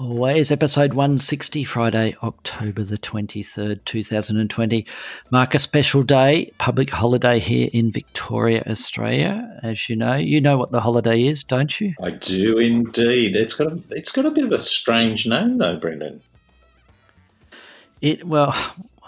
always, 0.00 0.50
episode 0.50 0.94
160, 0.94 1.64
Friday, 1.64 2.16
October 2.22 2.82
the 2.82 2.98
23rd, 2.98 3.84
2020. 3.84 4.86
Mark 5.30 5.54
a 5.54 5.58
special 5.58 6.02
day, 6.02 6.50
public 6.58 6.90
holiday 6.90 7.38
here 7.38 7.68
in 7.72 7.90
Victoria, 7.90 8.62
Australia. 8.66 9.58
As 9.62 9.88
you 9.88 9.96
know, 9.96 10.14
you 10.14 10.40
know 10.40 10.56
what 10.56 10.72
the 10.72 10.80
holiday 10.80 11.24
is, 11.24 11.42
don't 11.42 11.80
you? 11.80 11.94
I 12.02 12.10
do 12.10 12.58
indeed. 12.58 13.36
It's 13.36 13.54
got 13.54 13.72
a, 13.72 13.80
it's 13.90 14.12
got 14.12 14.26
a 14.26 14.30
bit 14.30 14.44
of 14.44 14.52
a 14.52 14.58
strange 14.58 15.26
name 15.26 15.58
though, 15.58 15.76
Brendan. 15.76 16.20
It 18.00 18.26
well, 18.26 18.54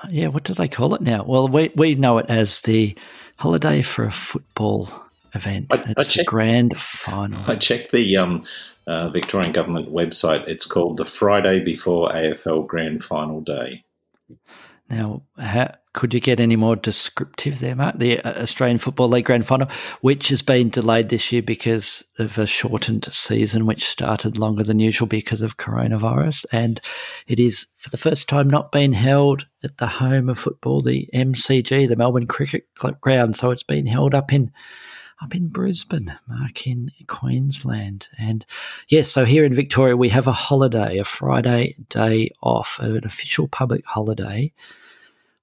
yeah. 0.09 0.29
What 0.29 0.45
do 0.45 0.55
they 0.55 0.69
call 0.69 0.95
it 0.95 1.01
now? 1.01 1.25
Well, 1.25 1.49
we 1.49 1.71
we 1.75 1.95
know 1.95 2.19
it 2.19 2.27
as 2.29 2.63
the 2.63 2.97
holiday 3.39 3.83
for 3.83 4.05
a 4.05 4.13
football 4.13 5.06
event. 5.37 5.73
I- 5.73 5.77
I 5.77 5.95
it's 5.97 6.07
the 6.09 6.13
checked- 6.15 6.29
grand 6.29 6.77
final. 6.77 7.39
I 7.47 7.55
checked 7.57 7.93
the 7.93 8.17
um, 8.17 8.45
uh, 8.87 9.09
Victorian 9.11 9.53
Government 9.53 9.93
website. 9.93 10.47
It's 10.49 10.67
called 10.67 10.97
the 10.97 11.05
Friday 11.05 11.61
before 11.61 12.09
AFL 12.11 12.67
Grand 12.67 13.05
Final 13.05 13.41
Day. 13.41 13.85
Now, 14.89 15.23
how, 15.37 15.75
could 15.95 16.15
you 16.15 16.21
get 16.21 16.39
any 16.39 16.55
more 16.55 16.77
descriptive 16.77 17.59
there, 17.59 17.75
Matt? 17.75 17.99
The 17.99 18.21
uh, 18.21 18.41
Australian 18.43 18.79
Football 18.79 19.09
League 19.09 19.25
Grand 19.25 19.45
Final, 19.45 19.69
which 20.01 20.29
has 20.29 20.43
been 20.43 20.69
delayed 20.69 21.09
this 21.09 21.33
year 21.33 21.43
because 21.43 22.05
of 22.21 22.39
a 22.39 22.47
shortened 22.47 23.05
season, 23.13 23.67
which 23.67 23.85
started 23.85 24.39
longer 24.39 24.63
than 24.63 24.79
usual 24.79 25.09
because 25.09 25.43
of 25.43 25.57
coronavirus. 25.57 26.47
And 26.53 26.81
it 27.27 27.41
is, 27.41 27.67
for 27.77 27.91
the 27.91 27.97
first 27.97 28.29
time, 28.29 28.49
not 28.49 28.71
being 28.71 28.93
held 28.93 29.47
at 29.65 29.79
the 29.79 29.89
home 29.89 30.29
of 30.29 30.39
football, 30.39 30.83
the 30.83 31.09
MCG, 31.13 31.89
the 31.89 31.97
Melbourne 31.97 32.29
Cricket 32.29 32.67
Club 32.77 33.01
Ground. 33.01 33.35
So 33.35 33.51
it's 33.51 33.65
been 33.65 33.87
held 33.87 34.15
up 34.15 34.33
in 34.33 34.53
up 35.23 35.35
in 35.35 35.49
Brisbane, 35.49 36.15
Mark, 36.29 36.67
in 36.67 36.91
Queensland. 37.07 38.09
And 38.19 38.45
yes, 38.89 39.11
so 39.11 39.25
here 39.25 39.45
in 39.45 39.55
Victoria, 39.55 39.97
we 39.97 40.09
have 40.11 40.27
a 40.27 40.33
holiday, 40.33 40.99
a 40.99 41.05
Friday 41.05 41.75
day 41.89 42.31
off, 42.43 42.79
an 42.81 43.05
official 43.05 43.49
public 43.49 43.85
holiday. 43.87 44.53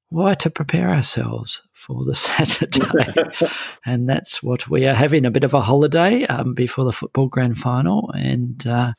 Why? 0.10 0.36
To 0.36 0.50
prepare 0.52 0.90
ourselves 0.90 1.68
for 1.74 2.06
the 2.06 2.14
Saturday. 2.16 3.48
and 3.86 4.08
that's 4.08 4.44
what 4.44 4.70
we 4.70 4.86
are 4.86 4.94
having 4.94 5.26
a 5.26 5.32
bit 5.32 5.44
of 5.44 5.56
a 5.56 5.62
holiday 5.62 6.26
um, 6.28 6.54
before 6.54 6.86
the 6.86 6.92
football 6.92 7.28
grand 7.28 7.58
final. 7.58 8.12
And 8.12 8.66
uh, 8.68 8.94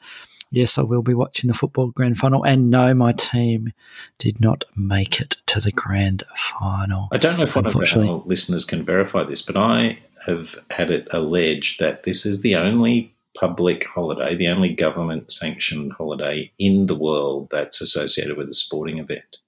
yes, 0.56 0.78
I 0.78 0.82
will 0.82 1.02
be 1.02 1.14
watching 1.14 1.48
the 1.48 1.54
football 1.54 1.88
grand 1.88 2.18
final. 2.18 2.44
And 2.44 2.70
no, 2.70 2.94
my 2.94 3.12
team 3.12 3.72
did 4.18 4.40
not 4.40 4.64
make 4.76 5.20
it 5.20 5.36
to 5.46 5.60
the 5.60 5.72
grand 5.72 6.24
final. 6.36 7.08
I 7.12 7.18
don't 7.18 7.36
know 7.36 7.44
if 7.44 7.56
one 7.56 7.66
of 7.66 7.76
our 7.76 8.22
listeners 8.26 8.64
can 8.64 8.84
verify 8.84 9.24
this, 9.24 9.42
but 9.42 9.56
I 9.56 9.98
have 10.26 10.56
had 10.70 10.90
it 10.90 11.08
alleged 11.10 11.80
that 11.80 12.04
this 12.04 12.24
is 12.24 12.40
the 12.40 12.56
only 12.56 13.14
public 13.34 13.86
holiday, 13.86 14.34
the 14.34 14.48
only 14.48 14.72
government 14.72 15.30
sanctioned 15.30 15.92
holiday 15.92 16.50
in 16.58 16.86
the 16.86 16.94
world 16.94 17.48
that's 17.50 17.80
associated 17.80 18.36
with 18.36 18.48
a 18.48 18.54
sporting 18.54 18.98
event. 18.98 19.38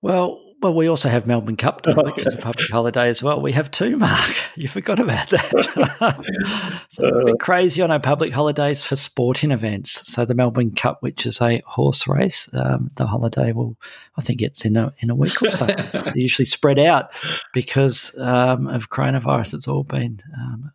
Well, 0.00 0.51
well, 0.62 0.74
we 0.74 0.88
also 0.88 1.08
have 1.08 1.26
Melbourne 1.26 1.56
Cup 1.56 1.82
Day, 1.82 1.92
which 1.92 2.24
is 2.24 2.34
a 2.34 2.38
public 2.38 2.70
holiday 2.70 3.08
as 3.08 3.22
well. 3.22 3.40
We 3.40 3.52
have 3.52 3.70
two, 3.70 3.96
Mark. 3.96 4.36
You 4.54 4.68
forgot 4.68 5.00
about 5.00 5.30
that. 5.30 6.84
so 6.90 7.04
a 7.04 7.24
bit 7.24 7.40
crazy 7.40 7.80
on 7.80 7.90
our 7.90 7.98
public 7.98 8.32
holidays 8.32 8.84
for 8.84 8.96
sporting 8.96 9.50
events. 9.50 10.12
So 10.12 10.26
the 10.26 10.34
Melbourne 10.34 10.72
Cup, 10.72 10.98
which 11.00 11.24
is 11.24 11.40
a 11.40 11.62
horse 11.64 12.06
race, 12.06 12.50
um, 12.52 12.90
the 12.96 13.06
holiday 13.06 13.52
will, 13.52 13.78
I 14.18 14.22
think 14.22 14.42
it's 14.42 14.66
in 14.66 14.76
a 14.76 14.92
in 15.00 15.08
a 15.08 15.14
week 15.14 15.40
or 15.40 15.48
so. 15.48 15.64
They're 15.64 16.12
usually 16.14 16.44
spread 16.44 16.78
out 16.78 17.12
because 17.54 18.16
um, 18.18 18.66
of 18.66 18.90
coronavirus. 18.90 19.54
It's 19.54 19.68
all 19.68 19.84
been 19.84 20.20
um, 20.36 20.70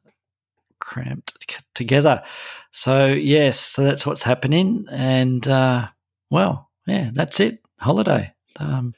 cramped 0.79 1.34
c- 1.50 1.59
together. 1.75 2.23
So 2.72 3.06
yes, 3.07 3.59
so 3.59 3.84
that's 3.84 4.07
what's 4.07 4.23
happening, 4.23 4.88
and 4.90 5.47
uh, 5.47 5.88
well, 6.31 6.72
yeah, 6.88 7.11
that's 7.13 7.40
it. 7.40 7.59
Holiday. 7.79 8.34
Um, 8.59 8.95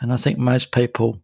and 0.00 0.12
I 0.12 0.16
think 0.16 0.38
most 0.38 0.72
people, 0.72 1.20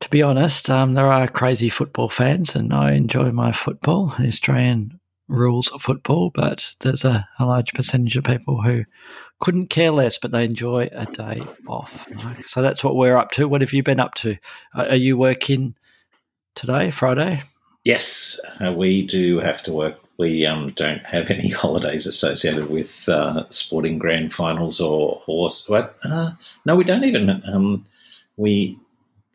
to 0.00 0.10
be 0.10 0.22
honest, 0.22 0.70
um, 0.70 0.94
there 0.94 1.10
are 1.10 1.28
crazy 1.28 1.68
football 1.68 2.08
fans, 2.08 2.54
and 2.54 2.72
I 2.72 2.92
enjoy 2.92 3.32
my 3.32 3.52
football, 3.52 4.14
Australian 4.20 5.00
rules 5.28 5.68
of 5.68 5.82
football, 5.82 6.30
but 6.30 6.74
there's 6.80 7.04
a, 7.04 7.28
a 7.38 7.44
large 7.44 7.72
percentage 7.74 8.16
of 8.16 8.24
people 8.24 8.62
who 8.62 8.84
couldn't 9.40 9.68
care 9.70 9.90
less, 9.90 10.18
but 10.18 10.30
they 10.30 10.44
enjoy 10.44 10.88
a 10.92 11.06
day 11.06 11.42
off. 11.66 12.06
So 12.46 12.62
that's 12.62 12.82
what 12.82 12.96
we're 12.96 13.16
up 13.16 13.30
to. 13.32 13.46
What 13.46 13.60
have 13.60 13.72
you 13.72 13.82
been 13.82 14.00
up 14.00 14.14
to? 14.16 14.36
Are 14.74 14.86
are 14.88 14.96
you 14.96 15.16
working 15.16 15.74
today, 16.54 16.90
Friday? 16.90 17.42
Yes, 17.84 18.40
uh, 18.60 18.72
we 18.72 19.06
do 19.06 19.38
have 19.38 19.62
to 19.64 19.72
work. 19.72 20.00
We 20.18 20.44
um, 20.44 20.70
don't 20.70 21.04
have 21.06 21.30
any 21.30 21.48
holidays 21.62 22.06
associated 22.06 22.70
with 22.70 23.08
uh, 23.08 23.44
sporting 23.50 23.98
grand 23.98 24.32
finals 24.32 24.80
or 24.80 25.16
horse. 25.22 25.70
Uh, 25.70 26.32
no, 26.64 26.76
we 26.76 26.84
don't 26.84 27.04
even. 27.04 27.42
Um, 27.46 27.82
we 28.36 28.78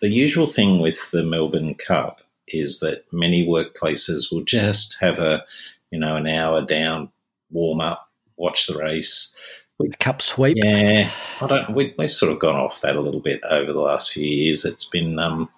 the 0.02 0.10
usual 0.10 0.48
thing 0.48 0.82
with 0.82 1.12
the 1.12 1.24
Melbourne 1.24 1.76
Cup 1.76 2.22
is 2.48 2.80
that 2.82 3.06
many 3.14 3.48
workplaces 3.48 4.32
will 4.32 4.44
just 4.44 4.98
have 5.00 5.20
a 5.20 5.46
you 5.92 6.00
know 6.00 6.18
an 6.18 6.28
hour 6.28 6.62
down, 6.62 7.10
warm 7.50 7.80
up, 7.80 8.10
watch 8.36 8.68
the 8.68 8.78
race. 8.78 9.38
A 9.82 9.90
cup 9.98 10.22
sweep? 10.22 10.58
Yeah, 10.64 11.10
I 11.42 11.48
don't. 11.48 11.74
We, 11.74 11.94
we've 11.98 12.12
sort 12.12 12.32
of 12.32 12.40
gone 12.40 12.56
off 12.56 12.82
that 12.82 12.96
a 12.96 13.02
little 13.02 13.20
bit 13.20 13.42
over 13.50 13.74
the 13.74 13.82
last 13.82 14.12
few 14.12 14.26
years. 14.26 14.66
It's 14.66 14.86
been 14.86 15.18
um, 15.20 15.50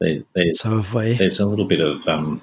there, 0.00 0.22
there's 0.34 0.60
So 0.60 0.70
have 0.70 0.94
we. 0.94 1.14
there's 1.14 1.40
a 1.40 1.48
little 1.48 1.66
bit 1.66 1.80
of 1.80 2.06
um, 2.08 2.40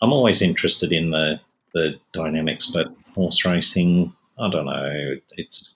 I'm 0.00 0.12
always 0.12 0.42
interested 0.42 0.92
in 0.92 1.10
the 1.10 1.40
the 1.76 2.00
dynamics, 2.12 2.66
but 2.66 2.88
horse 3.14 3.44
racing, 3.44 4.12
I 4.38 4.48
don't 4.50 4.66
know. 4.66 5.16
It's 5.36 5.74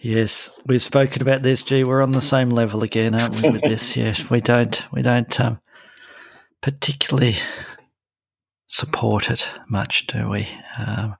Yes, 0.00 0.50
we've 0.66 0.82
spoken 0.82 1.22
about 1.22 1.42
this. 1.42 1.62
Gee, 1.62 1.84
we're 1.84 2.02
on 2.02 2.12
the 2.12 2.20
same 2.20 2.50
level 2.50 2.82
again, 2.82 3.14
aren't 3.14 3.40
we? 3.40 3.50
With 3.50 3.62
this, 3.62 3.96
yes, 3.96 4.28
we 4.28 4.40
don't, 4.40 4.84
we 4.92 5.02
don't 5.02 5.40
um, 5.40 5.60
particularly 6.60 7.36
support 8.66 9.30
it 9.30 9.48
much, 9.68 10.06
do 10.08 10.28
we? 10.28 10.48
Um, 10.78 11.16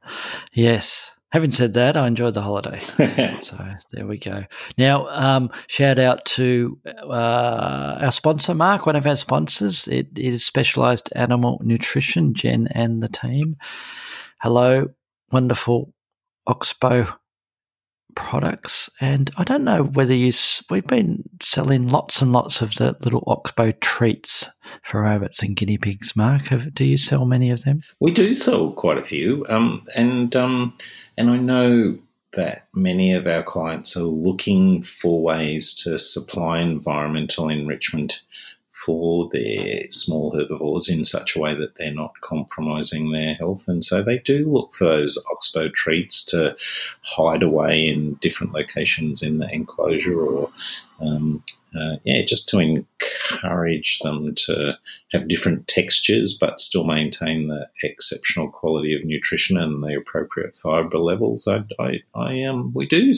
yes. 0.52 1.10
Having 1.32 1.50
said 1.52 1.74
that, 1.74 1.96
I 1.96 2.06
enjoyed 2.06 2.34
the 2.34 2.42
holiday. 2.42 2.80
So 3.42 3.58
there 3.92 4.06
we 4.06 4.18
go. 4.18 4.44
Now, 4.78 5.06
um, 5.08 5.50
shout 5.68 5.98
out 5.98 6.24
to 6.24 6.80
uh, 6.86 7.98
our 8.00 8.10
sponsor, 8.10 8.54
Mark, 8.54 8.86
one 8.86 8.96
of 8.96 9.06
our 9.06 9.14
sponsors. 9.14 9.86
It, 9.86 10.08
it 10.16 10.32
is 10.32 10.44
Specialized 10.44 11.12
Animal 11.14 11.60
Nutrition, 11.62 12.34
Jen 12.34 12.66
and 12.72 13.02
the 13.02 13.08
team. 13.08 13.56
Hello, 14.42 14.88
wonderful 15.32 15.94
Oxbow 16.46 17.08
products. 18.14 18.90
And 19.00 19.30
I 19.38 19.44
don't 19.44 19.64
know 19.64 19.82
whether 19.82 20.14
you, 20.14 20.30
we've 20.68 20.86
been 20.86 21.24
selling 21.40 21.88
lots 21.88 22.20
and 22.20 22.34
lots 22.34 22.60
of 22.60 22.74
the 22.74 22.96
little 23.00 23.24
Oxbow 23.26 23.72
treats 23.80 24.50
for 24.82 25.02
rabbits 25.02 25.42
and 25.42 25.56
guinea 25.56 25.78
pigs, 25.78 26.14
Mark. 26.14 26.50
Do 26.74 26.84
you 26.84 26.98
sell 26.98 27.24
many 27.24 27.48
of 27.50 27.64
them? 27.64 27.82
we 27.98 28.10
do 28.10 28.34
sell 28.34 28.72
quite 28.72 28.98
a 28.98 29.02
few, 29.02 29.42
um, 29.48 29.82
and 29.94 30.36
um, 30.36 30.76
and 31.16 31.30
I 31.30 31.38
know 31.38 31.98
that 32.32 32.68
many 32.74 33.14
of 33.14 33.26
our 33.26 33.42
clients 33.42 33.96
are 33.96 34.00
looking 34.00 34.82
for 34.82 35.22
ways 35.22 35.72
to 35.84 35.98
supply 35.98 36.60
environmental 36.60 37.48
enrichment 37.48 38.20
for 38.76 39.26
their 39.32 39.90
small 39.90 40.36
herbivores 40.36 40.88
in 40.88 41.02
such 41.02 41.34
a 41.34 41.38
way 41.38 41.54
that 41.54 41.76
they're 41.76 41.90
not 41.94 42.12
compromising 42.20 43.10
their 43.10 43.34
health. 43.34 43.68
And 43.68 43.82
so 43.82 44.02
they 44.02 44.18
do 44.18 44.52
look 44.52 44.74
for 44.74 44.84
those 44.84 45.22
oxbow 45.32 45.70
treats 45.70 46.22
to 46.26 46.54
hide 47.02 47.42
away 47.42 47.88
in 47.88 48.14
different 48.20 48.52
locations 48.52 49.22
in 49.22 49.38
the 49.38 49.50
enclosure 49.50 50.20
or, 50.20 50.50
um, 51.00 51.42
uh, 51.74 51.96
yeah, 52.04 52.22
just 52.22 52.50
to 52.50 52.58
encourage 52.58 53.98
them 54.00 54.34
to 54.34 54.74
have 55.12 55.26
different 55.26 55.66
textures 55.68 56.36
but 56.38 56.60
still 56.60 56.84
maintain 56.84 57.48
the 57.48 57.66
exceptional 57.82 58.50
quality 58.50 58.94
of 58.94 59.04
nutrition 59.04 59.56
and 59.56 59.82
the 59.82 59.96
appropriate 59.96 60.54
fibre 60.54 60.98
levels. 60.98 61.48
I, 61.48 61.64
I, 61.78 62.02
I 62.14 62.42
um, 62.44 62.74
we 62.74 62.86
do 62.86 63.12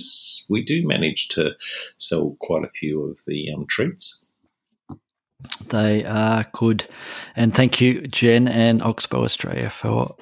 we 0.49 0.63
do 0.63 0.87
manage 0.87 1.29
to 1.29 1.57
sell 1.97 2.37
quite 2.39 2.65
a 2.65 2.71
few 2.71 3.03
of 3.03 3.19
the 3.27 3.53
um, 3.53 3.67
treats. 3.67 4.28
They 5.69 6.05
are 6.05 6.47
good. 6.53 6.87
And 7.37 7.55
thank 7.55 7.81
you, 7.81 8.03
Jen 8.03 8.49
and 8.49 8.83
Oxbow 8.83 9.23
Australia, 9.23 9.71
for 9.71 10.17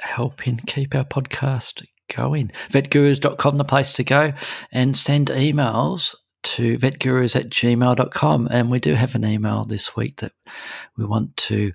helping 0.00 0.58
keep 0.58 0.94
our 0.94 1.04
podcast 1.04 1.84
going. 2.14 2.52
Vetgurus.com, 2.68 3.58
the 3.58 3.64
place 3.64 3.92
to 3.94 4.04
go, 4.04 4.32
and 4.70 4.96
send 4.96 5.28
emails 5.28 6.14
to 6.42 6.78
vetgurus 6.78 7.36
at 7.36 7.50
gmail.com. 7.50 8.48
And 8.50 8.70
we 8.70 8.80
do 8.80 8.94
have 8.94 9.14
an 9.14 9.24
email 9.24 9.64
this 9.64 9.96
week 9.96 10.16
that 10.18 10.32
we 10.96 11.04
want 11.04 11.36
to, 11.36 11.72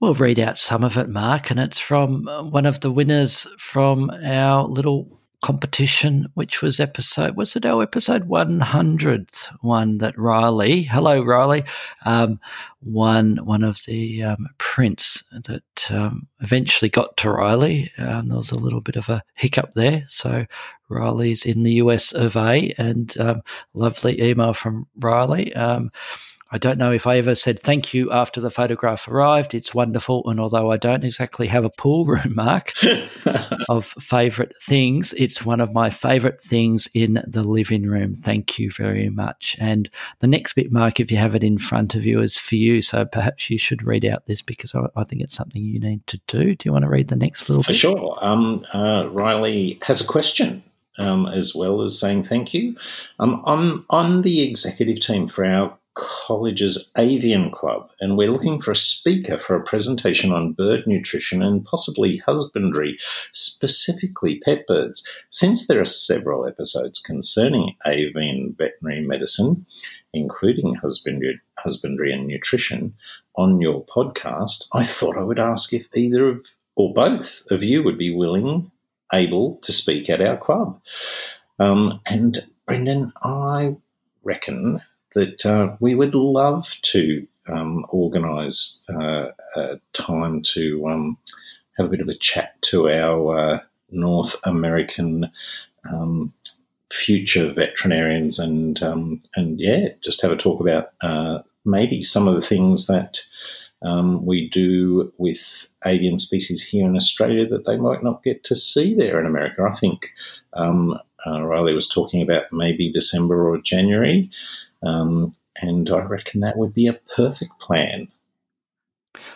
we'll 0.00 0.14
read 0.14 0.38
out 0.38 0.58
some 0.58 0.84
of 0.84 0.96
it, 0.96 1.08
Mark. 1.08 1.50
And 1.50 1.60
it's 1.60 1.80
from 1.80 2.26
uh, 2.28 2.44
one 2.44 2.66
of 2.66 2.80
the 2.80 2.90
winners 2.90 3.46
from 3.58 4.10
our 4.10 4.64
little 4.64 5.20
competition, 5.46 6.26
which 6.34 6.60
was 6.60 6.80
episode, 6.80 7.36
was 7.36 7.54
it 7.54 7.64
our 7.64 7.80
episode 7.80 8.28
100th 8.28 9.46
one 9.60 9.98
that 9.98 10.18
Riley, 10.18 10.82
hello 10.82 11.22
Riley, 11.22 11.62
um, 12.04 12.40
won 12.82 13.36
one 13.36 13.62
of 13.62 13.78
the 13.86 14.24
um, 14.24 14.48
prints 14.58 15.22
that 15.30 15.88
um, 15.92 16.26
eventually 16.40 16.88
got 16.88 17.16
to 17.18 17.30
Riley. 17.30 17.92
Um, 17.96 18.26
there 18.26 18.36
was 18.36 18.50
a 18.50 18.58
little 18.58 18.80
bit 18.80 18.96
of 18.96 19.08
a 19.08 19.22
hiccup 19.34 19.74
there. 19.74 20.02
So 20.08 20.46
Riley's 20.88 21.46
in 21.46 21.62
the 21.62 21.74
US 21.74 22.10
of 22.10 22.36
A 22.36 22.74
and 22.76 23.16
um, 23.20 23.42
lovely 23.72 24.20
email 24.20 24.52
from 24.52 24.88
Riley. 24.96 25.54
I 26.52 26.58
don't 26.58 26.78
know 26.78 26.92
if 26.92 27.08
I 27.08 27.18
ever 27.18 27.34
said 27.34 27.58
thank 27.58 27.92
you 27.92 28.12
after 28.12 28.40
the 28.40 28.50
photograph 28.50 29.08
arrived. 29.08 29.52
It's 29.52 29.74
wonderful. 29.74 30.22
And 30.30 30.38
although 30.38 30.70
I 30.70 30.76
don't 30.76 31.02
exactly 31.02 31.48
have 31.48 31.64
a 31.64 31.70
pool 31.70 32.04
room, 32.06 32.34
Mark, 32.36 32.72
of 33.68 33.84
favourite 33.84 34.52
things, 34.62 35.12
it's 35.14 35.44
one 35.44 35.60
of 35.60 35.72
my 35.72 35.90
favourite 35.90 36.40
things 36.40 36.88
in 36.94 37.22
the 37.26 37.42
living 37.42 37.82
room. 37.84 38.14
Thank 38.14 38.60
you 38.60 38.70
very 38.70 39.08
much. 39.10 39.56
And 39.58 39.90
the 40.20 40.28
next 40.28 40.54
bit, 40.54 40.70
Mark, 40.70 41.00
if 41.00 41.10
you 41.10 41.16
have 41.16 41.34
it 41.34 41.42
in 41.42 41.58
front 41.58 41.96
of 41.96 42.06
you, 42.06 42.20
is 42.20 42.38
for 42.38 42.54
you. 42.54 42.80
So 42.80 43.04
perhaps 43.04 43.50
you 43.50 43.58
should 43.58 43.84
read 43.84 44.04
out 44.04 44.26
this 44.26 44.40
because 44.40 44.72
I, 44.74 44.86
I 44.94 45.02
think 45.02 45.22
it's 45.22 45.36
something 45.36 45.62
you 45.62 45.80
need 45.80 46.06
to 46.06 46.20
do. 46.28 46.54
Do 46.54 46.68
you 46.68 46.72
want 46.72 46.84
to 46.84 46.88
read 46.88 47.08
the 47.08 47.16
next 47.16 47.48
little 47.48 47.64
for 47.64 47.70
bit? 47.70 47.76
sure. 47.76 48.16
Um, 48.20 48.60
uh, 48.72 49.08
Riley 49.10 49.80
has 49.82 50.00
a 50.00 50.06
question. 50.06 50.62
Um, 50.98 51.26
as 51.26 51.54
well 51.54 51.82
as 51.82 52.00
saying 52.00 52.24
thank 52.24 52.54
you. 52.54 52.74
Um, 53.18 53.42
I'm 53.44 53.84
on 53.90 54.22
the 54.22 54.40
executive 54.48 54.98
team 54.98 55.28
for 55.28 55.44
our 55.44 55.76
college's 55.96 56.92
avian 56.96 57.50
club, 57.50 57.90
and 58.00 58.16
we're 58.16 58.30
looking 58.30 58.60
for 58.60 58.70
a 58.70 58.76
speaker 58.76 59.38
for 59.38 59.56
a 59.56 59.62
presentation 59.62 60.30
on 60.30 60.52
bird 60.52 60.86
nutrition 60.86 61.42
and 61.42 61.64
possibly 61.64 62.18
husbandry, 62.18 62.98
specifically 63.32 64.40
pet 64.44 64.66
birds. 64.66 65.08
Since 65.30 65.66
there 65.66 65.80
are 65.80 65.86
several 65.86 66.46
episodes 66.46 67.00
concerning 67.00 67.74
avian 67.86 68.54
veterinary 68.56 69.06
medicine, 69.06 69.66
including 70.12 70.74
husbandry, 70.74 71.40
husbandry 71.58 72.12
and 72.12 72.26
nutrition, 72.26 72.94
on 73.34 73.60
your 73.60 73.84
podcast, 73.86 74.68
I 74.72 74.82
thought 74.82 75.18
I 75.18 75.22
would 75.22 75.38
ask 75.38 75.72
if 75.72 75.94
either 75.96 76.28
of 76.28 76.46
or 76.76 76.92
both 76.92 77.42
of 77.50 77.62
you 77.62 77.82
would 77.82 77.98
be 77.98 78.14
willing, 78.14 78.70
able 79.12 79.56
to 79.56 79.72
speak 79.72 80.10
at 80.10 80.20
our 80.20 80.36
club. 80.36 80.78
Um, 81.58 82.00
and 82.06 82.46
Brendan, 82.66 83.12
I 83.22 83.76
reckon 84.22 84.82
that 85.16 85.46
uh, 85.46 85.74
we 85.80 85.94
would 85.94 86.14
love 86.14 86.76
to 86.82 87.26
um, 87.48 87.86
organise 87.88 88.84
uh, 88.90 89.28
a 89.56 89.80
time 89.94 90.42
to 90.42 90.86
um, 90.88 91.16
have 91.78 91.86
a 91.86 91.88
bit 91.88 92.02
of 92.02 92.08
a 92.08 92.14
chat 92.14 92.60
to 92.60 92.90
our 92.90 93.38
uh, 93.38 93.60
North 93.90 94.36
American 94.44 95.30
um, 95.90 96.34
future 96.92 97.50
veterinarians 97.50 98.38
and 98.38 98.82
um, 98.82 99.22
and 99.34 99.58
yeah, 99.58 99.88
just 100.04 100.20
have 100.20 100.32
a 100.32 100.36
talk 100.36 100.60
about 100.60 100.92
uh, 101.00 101.38
maybe 101.64 102.02
some 102.02 102.28
of 102.28 102.36
the 102.36 102.46
things 102.46 102.86
that. 102.86 103.20
Um, 103.82 104.24
we 104.24 104.48
do 104.48 105.12
with 105.18 105.68
avian 105.84 106.16
species 106.16 106.62
here 106.62 106.86
in 106.86 106.96
Australia 106.96 107.46
that 107.46 107.66
they 107.66 107.76
might 107.76 108.02
not 108.02 108.24
get 108.24 108.42
to 108.44 108.56
see 108.56 108.94
there 108.94 109.20
in 109.20 109.26
America. 109.26 109.68
I 109.70 109.76
think 109.76 110.08
um, 110.54 110.98
uh, 111.26 111.42
Riley 111.42 111.74
was 111.74 111.86
talking 111.86 112.22
about 112.22 112.52
maybe 112.52 112.90
December 112.90 113.48
or 113.48 113.58
January. 113.58 114.30
Um, 114.86 115.32
and 115.56 115.90
I 115.90 115.98
reckon 116.00 116.40
that 116.40 116.56
would 116.56 116.74
be 116.74 116.86
a 116.86 117.00
perfect 117.14 117.58
plan. 117.60 118.08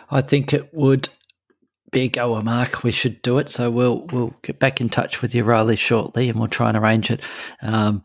I 0.09 0.21
think 0.21 0.53
it 0.53 0.73
would 0.73 1.09
be 1.91 2.03
a 2.03 2.07
goer, 2.07 2.41
Mark. 2.41 2.83
We 2.83 2.91
should 2.91 3.21
do 3.21 3.37
it. 3.37 3.49
So 3.49 3.69
we'll 3.69 4.05
we'll 4.07 4.33
get 4.41 4.59
back 4.59 4.81
in 4.81 4.89
touch 4.89 5.21
with 5.21 5.35
you, 5.35 5.43
Riley, 5.43 5.75
shortly, 5.75 6.29
and 6.29 6.39
we'll 6.39 6.47
try 6.47 6.69
and 6.69 6.77
arrange 6.77 7.11
it. 7.11 7.21
Um, 7.61 8.03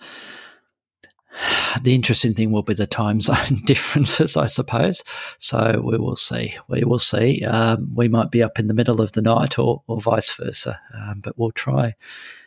the 1.82 1.94
interesting 1.94 2.34
thing 2.34 2.50
will 2.50 2.62
be 2.62 2.74
the 2.74 2.86
time 2.86 3.20
zone 3.20 3.62
differences, 3.64 4.36
I 4.36 4.46
suppose. 4.46 5.04
So 5.38 5.82
we 5.84 5.98
will 5.98 6.16
see. 6.16 6.54
We 6.68 6.84
will 6.84 6.98
see. 6.98 7.44
Um, 7.44 7.94
we 7.94 8.08
might 8.08 8.30
be 8.30 8.42
up 8.42 8.58
in 8.58 8.66
the 8.66 8.74
middle 8.74 9.00
of 9.00 9.12
the 9.12 9.22
night, 9.22 9.58
or 9.58 9.82
or 9.86 10.00
vice 10.00 10.32
versa. 10.34 10.80
Um, 10.94 11.20
but 11.20 11.38
we'll 11.38 11.52
try 11.52 11.94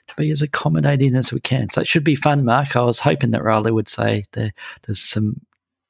to 0.10 0.16
be 0.16 0.32
as 0.32 0.42
accommodating 0.42 1.16
as 1.16 1.32
we 1.32 1.40
can. 1.40 1.70
So 1.70 1.82
it 1.82 1.88
should 1.88 2.04
be 2.04 2.16
fun, 2.16 2.46
Mark. 2.46 2.76
I 2.76 2.82
was 2.82 3.00
hoping 3.00 3.32
that 3.32 3.44
Riley 3.44 3.72
would 3.72 3.90
say 3.90 4.26
there, 4.34 4.52
there's 4.86 5.02
some 5.02 5.42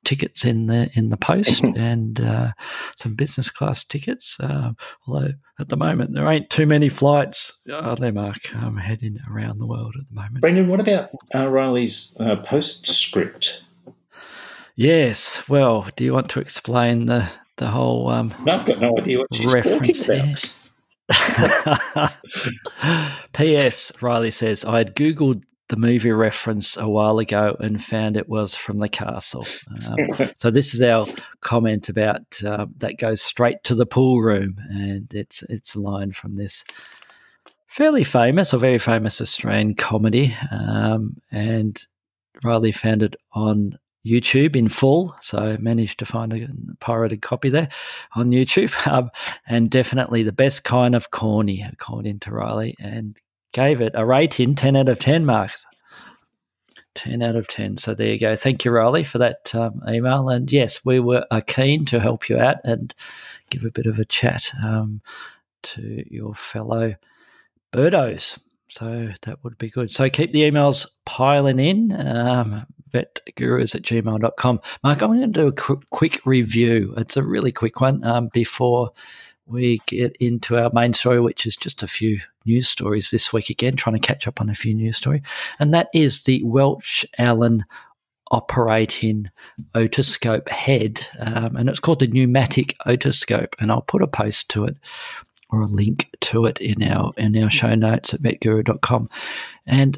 tickets 0.06 0.46
in 0.46 0.68
the 0.68 0.90
in 0.94 1.10
the 1.10 1.18
post 1.18 1.64
and 1.76 2.22
uh, 2.22 2.52
some 2.96 3.16
business 3.16 3.50
class 3.50 3.84
tickets. 3.84 4.40
Uh, 4.40 4.72
although 5.08 5.34
at 5.60 5.70
the 5.70 5.78
moment 5.78 6.14
there 6.14 6.28
ain't 6.28 6.50
too 6.50 6.66
many 6.66 6.90
flights, 6.90 7.60
are 7.72 7.96
there, 7.96 8.12
Mark? 8.12 8.54
I'm 8.56 8.78
heading 8.78 9.20
around 9.30 9.60
the 9.60 9.68
world 9.68 9.96
at 10.00 10.08
the 10.10 10.16
moment. 10.16 10.42
Brendan, 10.42 10.68
what 10.68 10.80
about 10.80 11.10
uh, 11.36 11.48
Riley's 11.48 12.16
uh, 12.20 12.38
postscript? 12.38 13.64
Yes. 14.76 15.48
Well, 15.50 15.88
do 15.96 16.06
you 16.06 16.14
want 16.14 16.30
to 16.32 16.40
explain 16.40 17.08
the 17.08 17.30
the 17.58 17.68
whole? 17.68 18.10
Um, 18.10 18.34
no, 18.46 18.54
I've 18.54 18.66
got 18.66 18.80
no 18.80 18.98
idea 18.98 19.20
what 19.20 19.28
she's 19.34 19.54
reference 19.54 20.06
talking 20.06 20.32
about. 20.32 20.54
P.S. 23.34 23.92
Riley 24.02 24.32
says, 24.32 24.66
I 24.66 24.80
had 24.80 24.96
Googled 24.96 25.44
the 25.70 25.78
movie 25.78 26.12
reference 26.12 26.78
a 26.78 26.90
while 26.90 27.20
ago 27.20 27.56
and 27.60 27.82
found 27.82 28.18
it 28.18 28.28
was 28.28 28.56
from 28.56 28.80
the 28.80 28.90
castle. 28.90 29.48
Um, 29.86 30.32
so 30.36 30.50
this 30.50 30.74
is 30.74 30.82
our 30.82 31.08
comment 31.42 31.90
about 31.90 32.42
uh, 32.46 32.66
that 32.78 32.98
goes 32.98 33.22
straight 33.22 33.64
to 33.64 33.76
the 33.76 33.86
pool 33.86 34.22
room, 34.22 34.56
and 34.70 35.12
it's 35.14 35.44
it's 35.44 35.76
a 35.76 35.80
line 35.80 36.12
from 36.12 36.36
this 36.36 36.66
fairly 37.68 38.04
famous 38.04 38.54
or 38.54 38.58
very 38.58 38.80
famous 38.80 39.22
Australian 39.22 39.76
comedy, 39.76 40.36
um, 40.52 41.16
and 41.32 41.86
Riley 42.44 42.72
found 42.72 43.04
it 43.04 43.16
on 43.34 43.78
YouTube 44.06 44.56
in 44.56 44.68
full. 44.70 45.16
So 45.20 45.40
I 45.40 45.58
managed 45.58 46.00
to 46.00 46.06
find 46.06 46.34
a 46.34 46.48
pirated 46.80 47.22
copy 47.22 47.50
there 47.50 47.70
on 48.16 48.32
YouTube. 48.32 48.76
Um, 48.90 49.12
and 49.46 49.70
definitely 49.70 50.24
the 50.24 50.32
best 50.32 50.64
kind 50.64 50.96
of 50.96 51.12
corny, 51.12 51.62
according 51.62 52.20
to 52.22 52.32
Riley, 52.32 52.76
and 52.80 53.20
gave 53.52 53.82
it 53.82 53.92
a 53.94 54.06
rating 54.06 54.56
10 54.56 54.76
out 54.76 54.90
of 54.90 55.00
10 55.00 55.26
marks. 55.26 55.66
10 56.96 57.22
out 57.22 57.36
of 57.36 57.48
10. 57.48 57.78
So 57.78 57.94
there 57.94 58.08
you 58.08 58.20
go. 58.20 58.36
Thank 58.36 58.66
you, 58.66 58.72
Riley, 58.72 59.04
for 59.04 59.20
that 59.20 59.54
um, 59.54 59.82
email. 59.88 60.30
And 60.30 60.52
yes, 60.52 60.84
we 60.84 61.00
were 61.00 61.26
are 61.30 61.42
keen 61.42 61.86
to 61.86 62.00
help 62.00 62.30
you 62.30 62.38
out 62.38 62.58
and 62.64 62.94
give 63.50 63.64
a 63.64 63.72
bit 63.72 63.86
of 63.86 64.00
a 64.00 64.06
chat 64.06 64.50
um, 64.64 65.02
to 65.64 66.04
your 66.14 66.34
fellow 66.34 66.96
birdos. 67.72 68.40
So 68.70 69.12
that 69.24 69.44
would 69.44 69.58
be 69.58 69.70
good. 69.70 69.92
So 69.92 70.10
keep 70.10 70.32
the 70.32 70.50
emails 70.50 70.88
piling 71.06 71.60
in. 71.60 71.92
Um, 71.92 72.66
vetgurus 72.92 73.76
at 73.76 73.82
gmail.com. 73.82 74.60
Mark, 74.84 75.02
I'm 75.02 75.10
going 75.10 75.22
to 75.22 75.28
do 75.28 75.48
a 75.48 75.52
quick, 75.52 75.90
quick 75.90 76.26
review. 76.26 76.94
It's 76.98 77.18
a 77.18 77.24
really 77.24 77.52
quick 77.52 77.82
one 77.82 78.04
um, 78.04 78.30
before 78.34 78.92
we 79.46 79.82
get 79.88 80.16
into 80.18 80.58
our 80.58 80.70
main 80.74 80.94
story, 80.94 81.20
which 81.20 81.46
is 81.46 81.56
just 81.56 81.82
a 81.82 81.88
few 81.88 82.20
news 82.46 82.70
stories 82.70 83.12
this 83.12 83.34
week 83.34 83.50
again, 83.50 83.76
trying 83.76 83.96
to 83.96 84.08
catch 84.08 84.28
up 84.28 84.40
on 84.40 84.50
a 84.50 84.54
few 84.54 84.74
news 84.74 84.98
stories. 84.98 85.22
And 85.60 85.74
that 85.74 85.90
is 85.94 86.24
the 86.24 86.44
Welch 86.44 87.06
Allyn 87.18 87.66
operating 88.32 89.30
otoscope 89.74 90.50
head. 90.50 91.08
Um, 91.20 91.56
and 91.56 91.68
it's 91.68 91.80
called 91.80 92.00
the 92.00 92.08
pneumatic 92.08 92.76
otoscope. 92.86 93.54
And 93.60 93.72
I'll 93.72 93.82
put 93.82 94.04
a 94.04 94.08
post 94.08 94.50
to 94.52 94.66
it 94.66 94.78
or 95.50 95.64
a 95.64 95.68
link 95.68 96.10
to 96.22 96.46
it 96.46 96.62
in 96.62 96.84
our 96.84 97.12
in 97.18 97.36
our 97.42 97.50
show 97.50 97.74
notes 97.74 98.14
at 98.14 98.22
vetguru.com. 98.22 99.10
And 99.66 99.98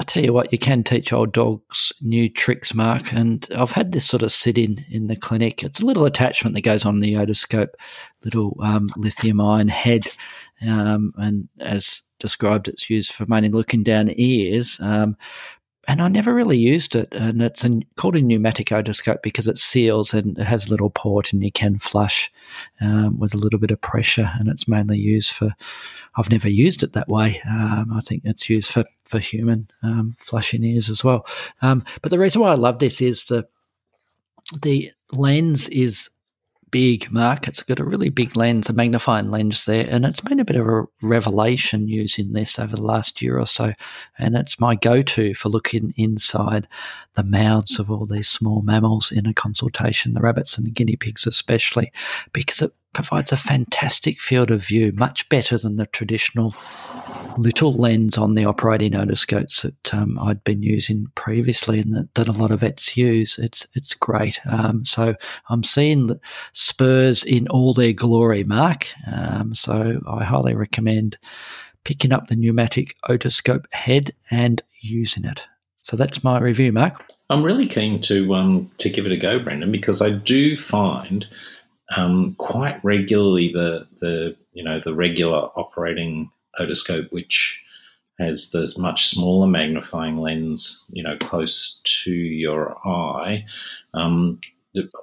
I 0.00 0.02
tell 0.02 0.24
you 0.24 0.32
what, 0.32 0.50
you 0.50 0.58
can 0.58 0.82
teach 0.82 1.12
old 1.12 1.34
dogs 1.34 1.92
new 2.00 2.30
tricks, 2.30 2.72
Mark. 2.72 3.12
And 3.12 3.46
I've 3.54 3.72
had 3.72 3.92
this 3.92 4.06
sort 4.06 4.22
of 4.22 4.32
sit 4.32 4.56
in 4.56 4.82
in 4.90 5.08
the 5.08 5.14
clinic. 5.14 5.62
It's 5.62 5.80
a 5.80 5.84
little 5.84 6.06
attachment 6.06 6.54
that 6.54 6.62
goes 6.62 6.86
on 6.86 7.00
the 7.00 7.14
otoscope, 7.14 7.74
little 8.24 8.56
um, 8.62 8.88
lithium 8.96 9.42
ion 9.42 9.68
head. 9.68 10.10
Um, 10.66 11.12
and 11.18 11.50
as 11.58 12.00
described, 12.18 12.66
it's 12.66 12.88
used 12.88 13.12
for 13.12 13.26
mainly 13.26 13.50
looking 13.50 13.82
down 13.82 14.10
ears. 14.16 14.80
Um, 14.80 15.18
and 15.88 16.02
I 16.02 16.08
never 16.08 16.34
really 16.34 16.58
used 16.58 16.94
it. 16.94 17.08
And 17.12 17.40
it's 17.40 17.64
a, 17.64 17.80
called 17.96 18.16
a 18.16 18.20
pneumatic 18.20 18.68
otoscope 18.68 19.22
because 19.22 19.48
it 19.48 19.58
seals 19.58 20.12
and 20.12 20.38
it 20.38 20.44
has 20.44 20.66
a 20.66 20.70
little 20.70 20.90
port 20.90 21.32
and 21.32 21.42
you 21.42 21.50
can 21.50 21.78
flush 21.78 22.30
um, 22.80 23.18
with 23.18 23.34
a 23.34 23.38
little 23.38 23.58
bit 23.58 23.70
of 23.70 23.80
pressure. 23.80 24.30
And 24.38 24.48
it's 24.48 24.68
mainly 24.68 24.98
used 24.98 25.32
for, 25.32 25.50
I've 26.16 26.30
never 26.30 26.50
used 26.50 26.82
it 26.82 26.92
that 26.92 27.08
way. 27.08 27.40
Um, 27.48 27.92
I 27.94 28.00
think 28.00 28.22
it's 28.24 28.50
used 28.50 28.70
for, 28.70 28.84
for 29.04 29.18
human 29.18 29.70
um, 29.82 30.14
flushing 30.18 30.64
ears 30.64 30.90
as 30.90 31.02
well. 31.02 31.26
Um, 31.62 31.84
but 32.02 32.10
the 32.10 32.18
reason 32.18 32.42
why 32.42 32.50
I 32.50 32.56
love 32.56 32.78
this 32.78 33.00
is 33.00 33.24
the, 33.24 33.46
the 34.62 34.92
lens 35.12 35.68
is 35.68 36.10
big, 36.70 37.10
Mark. 37.10 37.48
It's 37.48 37.62
got 37.62 37.80
a 37.80 37.84
really 37.84 38.08
big 38.08 38.36
lens, 38.36 38.68
a 38.68 38.72
magnifying 38.72 39.30
lens 39.30 39.64
there, 39.64 39.86
and 39.88 40.04
it's 40.04 40.20
been 40.20 40.40
a 40.40 40.44
bit 40.44 40.56
of 40.56 40.66
a 40.66 40.84
revelation 41.02 41.88
using 41.88 42.32
this 42.32 42.58
over 42.58 42.76
the 42.76 42.86
last 42.86 43.20
year 43.20 43.38
or 43.38 43.46
so. 43.46 43.72
And 44.18 44.36
it's 44.36 44.60
my 44.60 44.74
go 44.74 45.02
to 45.02 45.34
for 45.34 45.48
looking 45.48 45.92
inside 45.96 46.68
the 47.14 47.24
mouths 47.24 47.78
of 47.78 47.90
all 47.90 48.06
these 48.06 48.28
small 48.28 48.62
mammals 48.62 49.10
in 49.12 49.26
a 49.26 49.34
consultation, 49.34 50.14
the 50.14 50.20
rabbits 50.20 50.56
and 50.56 50.66
the 50.66 50.70
guinea 50.70 50.96
pigs 50.96 51.26
especially, 51.26 51.92
because 52.32 52.62
it 52.62 52.72
provides 52.92 53.32
a 53.32 53.36
fantastic 53.36 54.20
field 54.20 54.50
of 54.50 54.64
view, 54.66 54.92
much 54.96 55.28
better 55.28 55.56
than 55.56 55.76
the 55.76 55.86
traditional 55.86 56.52
little 57.36 57.74
lens 57.74 58.18
on 58.18 58.34
the 58.34 58.44
operating 58.44 58.92
otoscopes 58.92 59.62
that 59.62 59.94
um, 59.94 60.18
I'd 60.18 60.42
been 60.44 60.62
using 60.62 61.06
previously 61.14 61.80
and 61.80 61.94
that, 61.94 62.14
that, 62.14 62.28
a 62.28 62.32
lot 62.32 62.50
of 62.50 62.60
vets 62.60 62.96
use. 62.96 63.38
It's 63.38 63.66
it's 63.74 63.94
great. 63.94 64.40
Um, 64.46 64.84
so 64.84 65.14
I'm 65.48 65.62
seeing 65.62 66.08
the 66.08 66.20
spurs 66.52 67.24
in 67.24 67.46
all 67.48 67.72
their 67.72 67.92
glory, 67.92 68.44
Mark. 68.44 68.88
Um, 69.10 69.54
so 69.54 70.00
I 70.08 70.24
highly 70.24 70.54
recommend 70.54 71.18
picking 71.84 72.12
up 72.12 72.26
the 72.26 72.36
pneumatic 72.36 72.96
otoscope 73.08 73.72
head 73.72 74.10
and 74.30 74.62
using 74.80 75.24
it. 75.24 75.44
So 75.82 75.96
that's 75.96 76.22
my 76.22 76.38
review, 76.38 76.72
Mark. 76.72 77.04
I'm 77.30 77.44
really 77.44 77.66
keen 77.66 78.00
to 78.02 78.34
um, 78.34 78.70
to 78.78 78.90
give 78.90 79.06
it 79.06 79.12
a 79.12 79.16
go, 79.16 79.38
Brendan, 79.38 79.70
because 79.70 80.02
I 80.02 80.10
do 80.10 80.56
find 80.56 81.28
um, 81.96 82.34
quite 82.38 82.82
regularly 82.84 83.52
the 83.52 83.86
the 84.00 84.36
you 84.52 84.62
know 84.62 84.80
the 84.80 84.94
regular 84.94 85.50
operating 85.56 86.30
otoscope, 86.58 87.10
which 87.12 87.62
has 88.18 88.50
this 88.52 88.76
much 88.76 89.08
smaller 89.08 89.46
magnifying 89.46 90.18
lens, 90.18 90.84
you 90.90 91.02
know, 91.02 91.16
close 91.18 91.80
to 91.84 92.12
your 92.12 92.76
eye. 92.86 93.44
Um, 93.94 94.40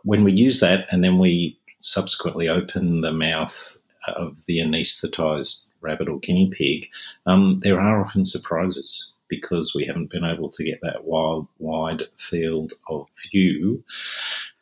when 0.03 0.23
we 0.23 0.31
use 0.31 0.59
that, 0.59 0.85
and 0.91 1.03
then 1.03 1.17
we 1.17 1.59
subsequently 1.79 2.47
open 2.47 3.01
the 3.01 3.11
mouth 3.11 3.77
of 4.07 4.45
the 4.45 4.59
anaesthetized 4.59 5.69
rabbit 5.81 6.07
or 6.07 6.19
guinea 6.19 6.51
pig, 6.55 6.87
um, 7.25 7.59
there 7.63 7.79
are 7.79 8.05
often 8.05 8.23
surprises 8.23 9.13
because 9.29 9.73
we 9.75 9.85
haven't 9.85 10.09
been 10.09 10.23
able 10.23 10.49
to 10.49 10.63
get 10.63 10.79
that 10.81 11.05
wild, 11.05 11.47
wide 11.59 12.03
field 12.17 12.73
of 12.89 13.07
view. 13.31 13.83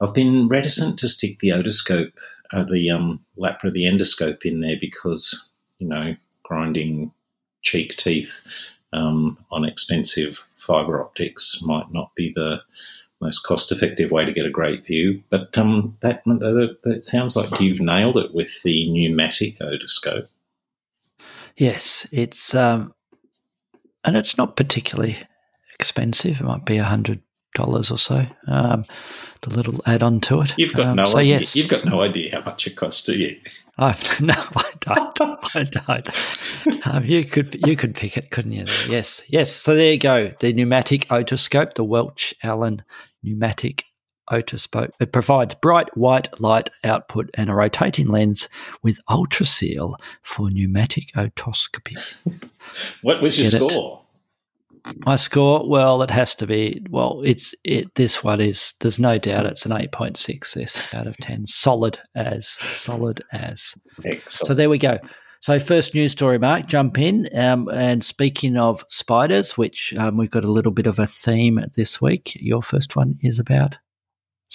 I've 0.01 0.13
been 0.13 0.47
reticent 0.47 0.99
to 0.99 1.07
stick 1.07 1.39
the 1.39 1.49
otoscope, 1.49 2.13
uh, 2.51 2.63
the 2.63 2.89
um, 2.89 3.23
Lapra, 3.37 3.71
the 3.71 3.83
endoscope 3.83 4.43
in 4.43 4.61
there 4.61 4.77
because, 4.79 5.49
you 5.79 5.87
know, 5.87 6.15
grinding 6.43 7.11
cheek 7.61 7.97
teeth 7.97 8.41
um, 8.93 9.37
on 9.51 9.65
expensive 9.65 10.45
fiber 10.57 11.01
optics 11.01 11.61
might 11.63 11.91
not 11.91 12.13
be 12.15 12.31
the 12.33 12.61
most 13.21 13.39
cost 13.39 13.71
effective 13.71 14.11
way 14.11 14.25
to 14.25 14.33
get 14.33 14.45
a 14.45 14.51
great 14.51 14.85
view. 14.85 15.23
But 15.29 15.57
um, 15.57 15.97
that, 16.01 16.23
that, 16.25 16.77
that 16.83 17.05
sounds 17.05 17.35
like 17.35 17.59
you've 17.59 17.79
nailed 17.79 18.17
it 18.17 18.33
with 18.33 18.63
the 18.63 18.91
pneumatic 18.91 19.59
otoscope. 19.59 20.27
Yes, 21.55 22.07
it's 22.11 22.53
um, 22.53 22.93
and 24.05 24.15
it's 24.15 24.37
not 24.37 24.55
particularly 24.55 25.17
expensive. 25.79 26.39
It 26.39 26.43
might 26.43 26.65
be 26.65 26.77
a 26.77 26.83
hundred 26.83 27.21
dollars 27.55 27.89
or 27.89 27.97
so. 27.97 28.25
Um, 28.47 28.85
the 29.41 29.49
little 29.49 29.81
add-on 29.85 30.19
to 30.21 30.41
it. 30.41 30.53
You've 30.57 30.73
got 30.73 30.87
um, 30.87 30.95
no 30.97 31.05
so 31.05 31.17
idea. 31.19 31.39
Yes. 31.39 31.55
You've 31.55 31.69
got 31.69 31.85
no 31.85 32.01
idea 32.01 32.31
how 32.31 32.41
much 32.41 32.67
it 32.67 32.75
costs, 32.75 33.03
do 33.03 33.17
you? 33.17 33.37
I've, 33.77 34.21
no, 34.21 34.33
I 34.35 34.71
don't. 34.81 35.55
I 35.55 35.63
don't. 35.63 36.87
Um, 36.87 37.03
you 37.03 37.25
could 37.25 37.67
you 37.67 37.75
could 37.75 37.95
pick 37.95 38.17
it, 38.17 38.31
couldn't 38.31 38.53
you? 38.53 38.65
Yes, 38.87 39.23
yes. 39.27 39.51
So 39.51 39.75
there 39.75 39.91
you 39.91 39.99
go. 39.99 40.31
The 40.39 40.53
pneumatic 40.53 41.07
otoscope, 41.09 41.73
the 41.73 41.83
Welch 41.83 42.33
Allyn 42.43 42.83
pneumatic 43.23 43.85
otoscope. 44.31 44.91
It 44.99 45.11
provides 45.11 45.53
bright 45.55 45.95
white 45.97 46.39
light 46.39 46.69
output 46.83 47.29
and 47.35 47.49
a 47.49 47.53
rotating 47.53 48.07
lens 48.07 48.49
with 48.83 48.99
ultraseal 49.09 49.95
for 50.21 50.49
pneumatic 50.49 51.11
otoscopy. 51.13 51.97
what 53.01 53.21
was 53.21 53.39
your 53.39 53.51
Get 53.51 53.71
score? 53.71 53.99
It? 53.99 54.05
My 54.99 55.15
score, 55.15 55.67
well, 55.67 56.03
it 56.03 56.11
has 56.11 56.35
to 56.35 56.45
be. 56.45 56.85
Well, 56.91 57.21
it's 57.25 57.55
it. 57.63 57.95
This 57.95 58.23
one 58.23 58.39
is. 58.39 58.73
There's 58.81 58.99
no 58.99 59.17
doubt 59.17 59.47
it's 59.47 59.65
an 59.65 59.71
eight 59.71 59.91
point 59.91 60.15
six. 60.15 60.53
This 60.53 60.93
out 60.93 61.07
of 61.07 61.17
ten, 61.17 61.47
solid 61.47 61.97
as 62.13 62.47
solid 62.77 63.23
as. 63.31 63.73
Excellent. 64.03 64.47
So 64.47 64.53
there 64.53 64.69
we 64.69 64.77
go. 64.77 64.99
So 65.45 65.59
first 65.59 65.93
news 65.93 66.11
story, 66.11 66.39
Mark. 66.39 66.65
Jump 66.65 66.97
in. 66.97 67.27
Um, 67.37 67.67
and 67.69 68.03
speaking 68.03 68.57
of 68.57 68.83
spiders, 68.87 69.57
which 69.57 69.93
um, 69.95 70.17
we've 70.17 70.31
got 70.31 70.43
a 70.43 70.51
little 70.51 70.71
bit 70.71 70.87
of 70.87 70.97
a 70.97 71.07
theme 71.07 71.63
this 71.75 72.01
week. 72.01 72.35
Your 72.41 72.63
first 72.63 72.95
one 72.95 73.17
is 73.21 73.37
about 73.39 73.77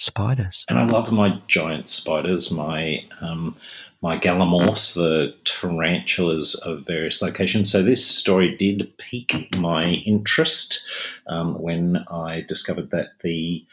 spiders. 0.01 0.65
And 0.67 0.79
I 0.79 0.85
love 0.85 1.11
my 1.11 1.39
giant 1.47 1.89
spiders. 1.89 2.51
My 2.51 3.03
um, 3.21 3.55
my 4.01 4.17
gallimimus, 4.17 4.95
the 4.95 5.35
tarantulas 5.43 6.55
of 6.65 6.87
various 6.87 7.21
locations. 7.21 7.71
So 7.71 7.83
this 7.83 8.03
story 8.03 8.55
did 8.55 8.91
pique 8.97 9.55
my 9.57 9.89
interest 10.05 10.83
um, 11.27 11.53
when 11.61 12.03
I 12.09 12.43
discovered 12.47 12.89
that 12.89 13.19
the 13.19 13.63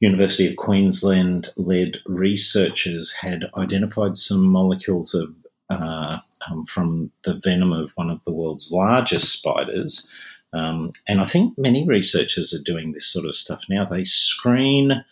University 0.00 0.48
of 0.48 0.56
Queensland 0.56 1.50
led 1.56 1.98
researchers 2.06 3.12
had 3.12 3.44
identified 3.56 4.16
some 4.16 4.44
molecules 4.44 5.14
of 5.14 5.32
uh, 5.70 6.18
um, 6.50 6.66
from 6.66 7.12
the 7.24 7.40
venom 7.44 7.72
of 7.72 7.92
one 7.94 8.10
of 8.10 8.22
the 8.24 8.32
world's 8.32 8.72
largest 8.72 9.32
spiders. 9.32 10.12
Um, 10.52 10.92
and 11.08 11.20
I 11.20 11.24
think 11.24 11.56
many 11.56 11.86
researchers 11.86 12.52
are 12.52 12.62
doing 12.62 12.92
this 12.92 13.06
sort 13.06 13.26
of 13.26 13.34
stuff 13.34 13.62
now. 13.68 13.84
They 13.84 14.04
screen 14.04 15.04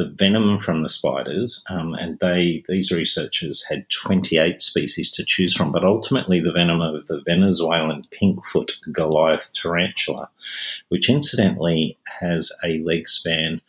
the 0.00 0.08
venom 0.08 0.58
from 0.58 0.80
the 0.80 0.88
spiders, 0.88 1.62
um, 1.68 1.92
and 1.92 2.18
they 2.20 2.64
these 2.68 2.90
researchers 2.90 3.62
had 3.68 3.86
28 3.90 4.62
species 4.62 5.10
to 5.10 5.22
choose 5.22 5.54
from, 5.54 5.70
but 5.70 5.84
ultimately 5.84 6.40
the 6.40 6.52
venom 6.52 6.80
of 6.80 7.06
the 7.06 7.20
Venezuelan 7.26 8.02
pinkfoot 8.10 8.76
Goliath 8.90 9.52
tarantula, 9.52 10.30
which 10.88 11.10
incidentally 11.10 11.98
has 12.20 12.50
a 12.64 12.78
leg 12.78 13.08
span 13.08 13.60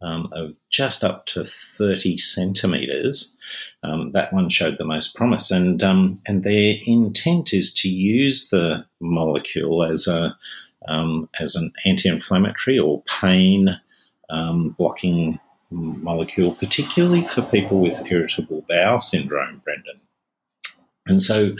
um, 0.00 0.30
of 0.32 0.54
just 0.70 1.04
up 1.04 1.26
to 1.26 1.44
30 1.44 2.16
centimeters. 2.16 3.36
Um, 3.82 4.12
that 4.12 4.32
one 4.32 4.48
showed 4.48 4.78
the 4.78 4.86
most 4.86 5.14
promise, 5.14 5.50
and 5.50 5.82
um, 5.82 6.14
and 6.26 6.44
their 6.44 6.76
intent 6.86 7.52
is 7.52 7.74
to 7.74 7.90
use 7.90 8.48
the 8.48 8.86
molecule 9.00 9.84
as 9.84 10.08
a 10.08 10.34
um, 10.88 11.28
as 11.38 11.56
an 11.56 11.72
anti-inflammatory 11.84 12.78
or 12.78 13.02
pain 13.02 13.78
um, 14.30 14.70
blocking 14.78 15.38
molecule, 15.74 16.54
particularly 16.54 17.26
for 17.26 17.42
people 17.42 17.80
with 17.80 18.10
irritable 18.10 18.64
bowel 18.68 18.98
syndrome, 18.98 19.60
Brendan. 19.64 20.00
And 21.06 21.22
so 21.22 21.54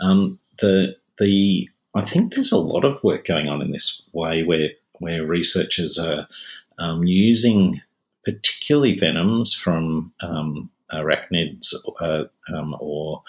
um, 0.00 0.38
the 0.60 0.96
the 1.18 1.68
I 1.94 2.02
think 2.04 2.34
there's 2.34 2.52
a 2.52 2.58
lot 2.58 2.84
of 2.84 3.02
work 3.02 3.26
going 3.26 3.48
on 3.48 3.62
in 3.62 3.70
this 3.70 4.08
way 4.12 4.42
where 4.42 4.70
where 4.98 5.24
researchers 5.24 5.98
are 5.98 6.28
um, 6.78 7.04
using 7.04 7.80
particularly 8.24 8.96
venoms 8.96 9.54
from 9.54 10.12
um, 10.20 10.70
arachnids 10.92 11.74
uh, 12.00 12.24
um, 12.52 12.76
or 12.80 13.22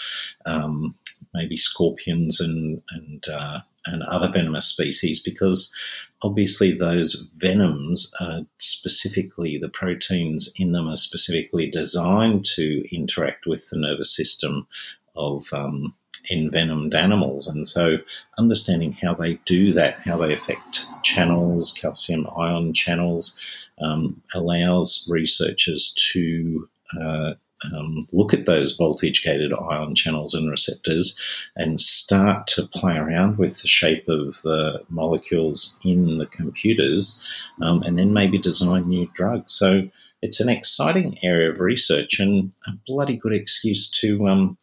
um, 0.46 0.96
maybe 1.34 1.58
scorpions 1.58 2.39
and 2.39 2.81
and 2.91 3.27
uh, 3.27 3.60
and 3.86 4.03
other 4.03 4.31
venomous 4.31 4.67
species 4.67 5.22
because 5.22 5.75
obviously 6.22 6.72
those 6.72 7.28
venoms 7.38 8.14
are 8.20 8.42
specifically 8.58 9.58
the 9.58 9.70
proteins 9.70 10.54
in 10.58 10.72
them 10.72 10.88
are 10.88 10.96
specifically 10.96 11.70
designed 11.70 12.46
to 12.46 12.84
interact 12.96 13.46
with 13.46 13.70
the 13.70 13.80
nervous 13.80 14.16
system 14.16 14.68
of 15.16 15.52
um, 15.54 15.94
envenomed 16.30 16.94
animals. 16.94 17.48
And 17.48 17.68
so 17.68 17.98
understanding 18.38 18.94
how 18.94 19.14
they 19.14 19.40
do 19.46 19.74
that 19.74 20.00
how 20.00 20.18
they 20.18 20.34
affect 20.34 20.86
channels 21.04 21.72
calcium 21.74 22.28
ion 22.38 22.74
channels 22.74 23.42
um, 23.82 24.22
allows 24.34 25.08
researchers 25.10 25.94
to 26.12 26.68
uh, 27.00 27.34
um, 27.66 28.00
look 28.13 28.34
at 28.34 28.46
those 28.46 28.75
voltage 28.75 29.24
gated 29.24 29.51
ion 29.54 29.96
channels 29.96 30.34
and 30.34 30.50
receptors 30.50 31.20
and 31.56 31.80
start 31.80 32.48
to 32.48 32.68
play 32.68 32.96
around 32.96 33.38
with 33.38 33.62
the 33.62 33.68
shape 33.68 34.08
of 34.08 34.42
the 34.44 34.82
molecules 34.89 35.80
in 35.84 36.18
the 36.18 36.25
computers 36.28 37.22
um, 37.62 37.84
and 37.84 37.98
then 37.98 38.13
maybe 38.13 38.38
design 38.38 38.88
new 38.88 39.10
drugs. 39.13 39.54
So 39.54 39.89
it's 40.22 40.39
an 40.39 40.50
exciting 40.50 41.18
area 41.24 41.51
of 41.51 41.60
research 41.60 42.20
and 42.20 42.51
a 42.68 42.72
bloody 42.88 43.16
good 43.16 43.34
excuse 43.34 43.89
to. 44.01 44.28
Um, 44.28 44.58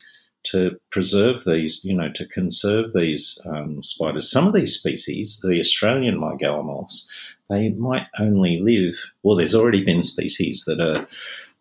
to 0.51 0.79
preserve 0.91 1.43
these, 1.43 1.85
you 1.85 1.93
know, 1.93 2.09
to 2.15 2.25
conserve 2.25 2.93
these 2.93 3.45
um, 3.51 3.83
spiders. 3.83 4.31
Some 4.31 4.47
of 4.47 4.55
these 4.55 4.79
species, 4.79 5.41
the 5.43 5.59
Australian 5.59 6.21
mygalomorphs, 6.21 7.11
they 7.51 7.71
might 7.71 8.07
only 8.21 8.61
live. 8.61 8.95
Well, 9.25 9.37
there's 9.37 9.57
already 9.57 9.85
been 9.85 10.05
species 10.05 10.65
that 10.67 10.81
are 10.81 11.07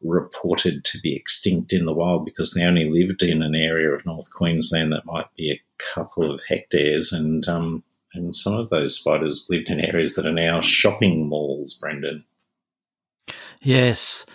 reported 0.06 0.86
to 0.86 1.00
be 1.00 1.16
extinct 1.16 1.74
in 1.74 1.86
the 1.86 1.94
wild 1.94 2.26
because 2.26 2.54
they 2.54 2.64
only 2.64 2.90
lived 2.90 3.24
in 3.24 3.42
an 3.42 3.56
area 3.56 3.92
of 3.92 4.06
North 4.06 4.32
Queensland 4.34 4.92
that 4.92 5.06
might 5.06 5.34
be 5.36 5.52
a 5.52 5.62
couple 5.78 6.32
of 6.32 6.42
hectares, 6.48 7.12
and 7.12 7.48
um, 7.48 7.84
and 8.14 8.34
some 8.34 8.54
of 8.54 8.70
those 8.70 8.98
spiders 8.98 9.48
lived 9.50 9.70
in 9.70 9.82
areas 9.82 10.16
that 10.16 10.26
are 10.26 10.32
now 10.32 10.62
shopping 10.62 11.28
malls. 11.28 11.74
Brendan. 11.74 12.24
Yes, 13.62 14.26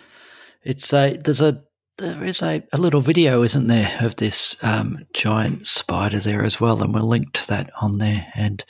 it's 0.62 0.92
a 0.92 1.16
there's 1.16 1.40
a 1.40 1.62
there 2.00 2.25
is 2.25 2.42
a, 2.42 2.62
a 2.73 2.78
little 2.78 3.02
video, 3.02 3.42
isn't 3.42 3.66
there, 3.66 3.95
of 4.00 4.16
this 4.16 4.57
um, 4.64 5.07
giant 5.12 5.69
spider 5.69 6.19
there 6.19 6.42
as 6.42 6.59
well, 6.59 6.83
and 6.83 6.95
we'll 6.95 7.07
link 7.07 7.33
to 7.35 7.47
that 7.49 7.71
on 7.80 7.99
there. 7.99 8.26
And 8.35 8.64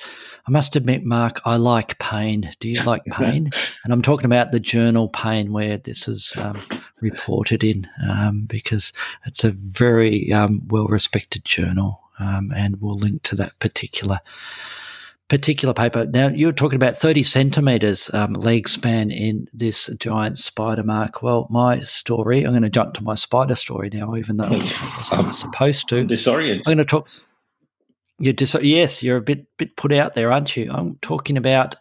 I 0.47 0.51
must 0.51 0.75
admit, 0.75 1.05
Mark, 1.05 1.41
I 1.45 1.57
like 1.57 1.99
pain. 1.99 2.51
Do 2.59 2.69
you 2.69 2.83
like 2.83 3.05
pain? 3.13 3.51
and 3.85 3.93
I'm 3.93 4.03
talking 4.03 4.27
about 4.27 4.51
the 4.51 4.61
journal 4.61 5.09
pain 5.09 5.53
where 5.53 5.79
this 5.79 6.09
is 6.09 6.35
um, 6.37 6.61
reported 7.01 7.63
in, 7.63 7.87
um, 8.09 8.47
because 8.51 8.93
it's 9.25 9.45
a 9.45 9.53
very 9.53 10.33
um, 10.33 10.67
well 10.67 10.87
respected 10.87 11.45
journal, 11.45 12.01
um, 12.19 12.53
and 12.55 12.81
we'll 12.81 12.99
link 12.99 13.23
to 13.23 13.37
that 13.37 13.59
particular 13.61 14.21
particular 15.31 15.73
paper. 15.73 16.05
Now, 16.07 16.27
you're 16.27 16.53
talking 16.53 16.77
about 16.77 16.97
30 16.97 17.23
centimeters 17.23 18.13
um, 18.13 18.33
leg 18.35 18.69
span 18.69 19.13
in 19.13 19.47
this 19.55 19.87
giant 19.99 20.41
spider 20.41 20.83
mark. 20.83 21.23
Well, 21.23 21.47
my 21.49 21.81
story, 21.81 22.43
I'm 22.43 22.51
going 22.51 22.63
to 22.63 22.69
jump 22.69 22.95
to 22.95 23.05
my 23.05 23.15
spider 23.15 23.55
story 23.55 23.91
now, 23.93 24.17
even 24.17 24.37
though 24.37 24.47
I 24.47 24.95
wasn't 24.97 25.35
supposed 25.35 25.89
to. 25.91 26.01
I'm 26.01 26.09
disoriented. 26.09 26.67
I'm 26.67 26.75
going 26.75 26.79
to 26.79 26.85
talk. 26.85 27.09
You're 28.19 28.35
dis- 28.35 28.57
yes, 28.61 29.03
you're 29.03 29.17
a 29.17 29.23
bit 29.23 29.47
bit 29.57 29.77
put 29.77 29.93
out 29.93 30.15
there, 30.15 30.33
aren't 30.33 30.57
you? 30.57 30.71
I'm 30.71 30.97
talking 30.97 31.39
about 31.39 31.77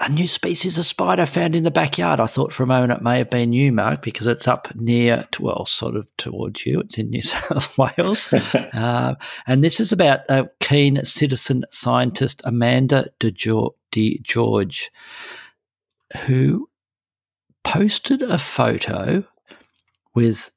a 0.00 0.08
new 0.08 0.26
species 0.26 0.78
of 0.78 0.86
spider 0.86 1.26
found 1.26 1.54
in 1.54 1.62
the 1.62 1.70
backyard. 1.70 2.20
I 2.20 2.26
thought 2.26 2.52
for 2.52 2.62
a 2.62 2.66
moment 2.66 2.92
it 2.92 3.02
may 3.02 3.18
have 3.18 3.28
been 3.28 3.52
you, 3.52 3.70
Mark, 3.70 4.00
because 4.00 4.26
it's 4.26 4.48
up 4.48 4.74
near, 4.74 5.28
well, 5.38 5.66
sort 5.66 5.94
of 5.94 6.08
towards 6.16 6.64
you. 6.64 6.80
It's 6.80 6.96
in 6.96 7.10
New 7.10 7.20
South 7.20 7.76
Wales. 7.76 8.32
uh, 8.72 9.14
and 9.46 9.62
this 9.62 9.78
is 9.78 9.92
about 9.92 10.20
a 10.30 10.48
keen 10.58 11.04
citizen 11.04 11.64
scientist, 11.70 12.40
Amanda 12.44 13.10
De, 13.18 13.30
George, 14.22 14.90
who 16.24 16.68
posted 17.62 18.22
a 18.22 18.38
photo 18.38 19.22
with 20.14 20.50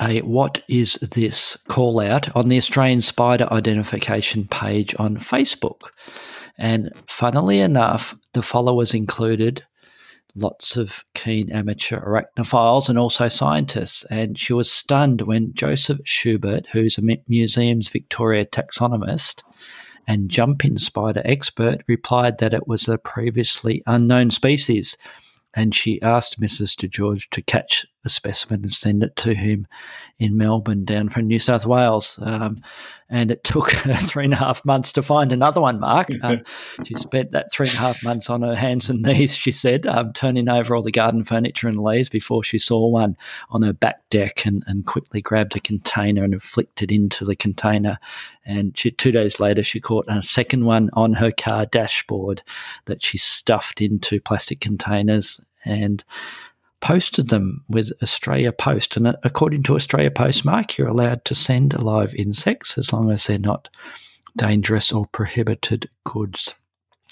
a 0.00 0.22
what 0.22 0.62
is 0.68 0.94
this 0.94 1.56
call 1.68 2.00
out 2.00 2.34
on 2.34 2.48
the 2.48 2.56
Australian 2.56 3.02
Spider 3.02 3.46
Identification 3.52 4.48
page 4.48 4.94
on 4.98 5.18
Facebook. 5.18 5.90
And 6.58 6.90
funnily 7.06 7.60
enough, 7.60 8.16
the 8.32 8.42
followers 8.42 8.94
included 8.94 9.64
lots 10.34 10.76
of 10.76 11.04
keen 11.14 11.50
amateur 11.50 12.00
arachnophiles 12.00 12.88
and 12.88 12.98
also 12.98 13.28
scientists. 13.28 14.04
And 14.04 14.38
she 14.38 14.52
was 14.52 14.70
stunned 14.70 15.22
when 15.22 15.54
Joseph 15.54 16.00
Schubert, 16.04 16.66
who's 16.72 16.98
a 16.98 17.18
museum's 17.28 17.88
Victoria 17.88 18.46
taxonomist 18.46 19.42
and 20.06 20.30
jumping 20.30 20.78
spider 20.78 21.22
expert, 21.24 21.82
replied 21.86 22.38
that 22.38 22.54
it 22.54 22.66
was 22.66 22.88
a 22.88 22.98
previously 22.98 23.82
unknown 23.86 24.30
species 24.30 24.96
and 25.54 25.74
she 25.74 26.00
asked 26.02 26.40
Mrs. 26.40 26.76
De 26.76 26.88
George 26.88 27.28
to 27.30 27.42
catch 27.42 27.86
a 28.04 28.08
specimen 28.08 28.62
and 28.62 28.72
send 28.72 29.02
it 29.02 29.14
to 29.16 29.34
him 29.34 29.66
in 30.18 30.36
Melbourne 30.36 30.84
down 30.84 31.08
from 31.08 31.26
New 31.26 31.38
South 31.38 31.66
Wales. 31.66 32.18
Um, 32.22 32.56
and 33.08 33.30
it 33.30 33.44
took 33.44 33.70
her 33.72 33.94
three 33.94 34.24
and 34.24 34.32
a 34.32 34.36
half 34.36 34.64
months 34.64 34.92
to 34.92 35.02
find 35.02 35.32
another 35.32 35.60
one, 35.60 35.80
Mark. 35.80 36.08
Um, 36.22 36.42
she 36.84 36.94
spent 36.94 37.32
that 37.32 37.50
three 37.50 37.66
and 37.66 37.76
a 37.76 37.80
half 37.80 38.04
months 38.04 38.30
on 38.30 38.42
her 38.42 38.54
hands 38.54 38.88
and 38.88 39.02
knees, 39.06 39.34
she 39.34 39.50
said, 39.50 39.86
um, 39.86 40.12
turning 40.12 40.48
over 40.48 40.76
all 40.76 40.82
the 40.82 40.92
garden 40.92 41.24
furniture 41.24 41.68
and 41.68 41.82
leaves 41.82 42.08
before 42.08 42.44
she 42.44 42.58
saw 42.58 42.86
one 42.86 43.16
on 43.50 43.62
her 43.62 43.72
back 43.72 44.08
deck 44.08 44.46
and, 44.46 44.62
and 44.68 44.86
quickly 44.86 45.20
grabbed 45.20 45.56
a 45.56 45.60
container 45.60 46.22
and 46.22 46.40
flicked 46.40 46.80
it 46.80 46.92
into 46.92 47.24
the 47.24 47.34
container. 47.34 47.98
And 48.44 48.78
she, 48.78 48.92
two 48.92 49.10
days 49.10 49.40
later, 49.40 49.64
she 49.64 49.80
caught 49.80 50.04
a 50.06 50.22
second 50.22 50.64
one 50.64 50.90
on 50.92 51.14
her 51.14 51.32
car 51.32 51.66
dashboard 51.66 52.42
that 52.84 53.02
she 53.02 53.18
stuffed 53.18 53.80
into 53.80 54.20
plastic 54.20 54.60
containers 54.60 55.40
and 55.64 56.04
posted 56.82 57.28
them 57.28 57.64
with 57.68 57.92
Australia 58.02 58.52
Post. 58.52 58.96
And 58.96 59.16
according 59.22 59.62
to 59.64 59.76
Australia 59.76 60.10
Post, 60.10 60.44
Mark, 60.44 60.76
you're 60.76 60.88
allowed 60.88 61.24
to 61.24 61.34
send 61.34 61.80
live 61.80 62.14
insects 62.14 62.76
as 62.76 62.92
long 62.92 63.10
as 63.10 63.26
they're 63.26 63.38
not 63.38 63.70
dangerous 64.36 64.92
or 64.92 65.06
prohibited 65.06 65.88
goods. 66.04 66.54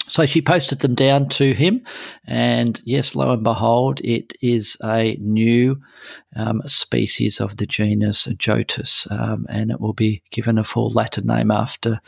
So 0.07 0.25
she 0.25 0.41
posted 0.41 0.79
them 0.79 0.93
down 0.93 1.29
to 1.29 1.53
him, 1.53 1.85
and 2.25 2.81
yes, 2.83 3.15
lo 3.15 3.31
and 3.31 3.43
behold, 3.43 4.01
it 4.03 4.33
is 4.41 4.75
a 4.83 5.15
new 5.21 5.79
um, 6.35 6.61
species 6.65 7.39
of 7.39 7.55
the 7.55 7.65
genus 7.65 8.27
Jotus, 8.27 9.09
um, 9.09 9.45
and 9.47 9.71
it 9.71 9.79
will 9.79 9.93
be 9.93 10.21
given 10.31 10.57
a 10.57 10.65
full 10.65 10.91
Latin 10.91 11.27
name 11.27 11.49
after 11.49 12.01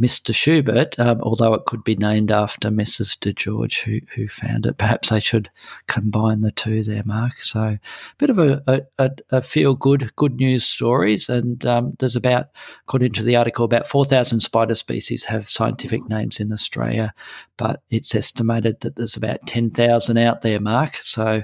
Mr. 0.00 0.34
Schubert, 0.34 0.98
um, 0.98 1.20
although 1.22 1.54
it 1.54 1.64
could 1.64 1.82
be 1.82 1.96
named 1.96 2.30
after 2.30 2.68
Mrs. 2.68 3.18
De 3.18 3.32
George, 3.32 3.80
who, 3.80 4.00
who 4.14 4.28
found 4.28 4.66
it. 4.66 4.76
Perhaps 4.76 5.08
they 5.08 5.20
should 5.20 5.50
combine 5.86 6.42
the 6.42 6.52
two 6.52 6.82
there, 6.82 7.02
Mark. 7.04 7.38
So, 7.38 7.60
a 7.60 7.80
bit 8.18 8.28
of 8.28 8.38
a, 8.38 8.86
a, 8.98 9.10
a 9.30 9.40
feel 9.40 9.74
good, 9.74 10.14
good 10.16 10.36
news 10.36 10.64
stories. 10.64 11.30
And 11.30 11.64
um, 11.64 11.94
there's 11.98 12.16
about, 12.16 12.48
according 12.82 13.12
to 13.12 13.22
the 13.22 13.36
article, 13.36 13.64
about 13.64 13.88
4,000 13.88 14.40
spider 14.40 14.74
species 14.74 15.24
have 15.24 15.48
scientific 15.48 16.06
names 16.08 16.40
in 16.40 16.52
Australia, 16.52 17.14
but 17.56 17.82
it's 17.88 18.14
estimated 18.14 18.80
that 18.80 18.96
there's 18.96 19.16
about 19.16 19.46
10,000 19.46 20.18
out 20.18 20.42
there, 20.42 20.60
Mark. 20.60 20.96
So, 20.96 21.42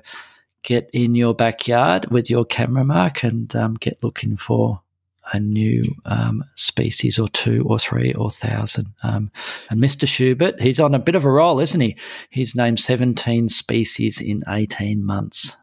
get 0.62 0.90
in 0.92 1.14
your 1.14 1.34
backyard 1.34 2.10
with 2.10 2.28
your 2.28 2.44
camera, 2.44 2.84
Mark, 2.84 3.24
and 3.24 3.54
um, 3.56 3.74
get 3.74 4.02
looking 4.02 4.36
for 4.36 4.81
a 5.32 5.40
new 5.40 5.82
um, 6.04 6.44
species 6.54 7.18
or 7.18 7.28
two 7.28 7.64
or 7.66 7.78
three 7.78 8.12
or 8.14 8.30
thousand. 8.30 8.92
Um, 9.02 9.30
and 9.70 9.80
Mr. 9.80 10.06
Schubert, 10.06 10.60
he's 10.60 10.80
on 10.80 10.94
a 10.94 10.98
bit 10.98 11.14
of 11.14 11.24
a 11.24 11.30
roll, 11.30 11.60
isn't 11.60 11.80
he? 11.80 11.96
He's 12.30 12.54
named 12.54 12.80
17 12.80 13.48
species 13.48 14.20
in 14.20 14.42
18 14.48 15.04
months. 15.04 15.56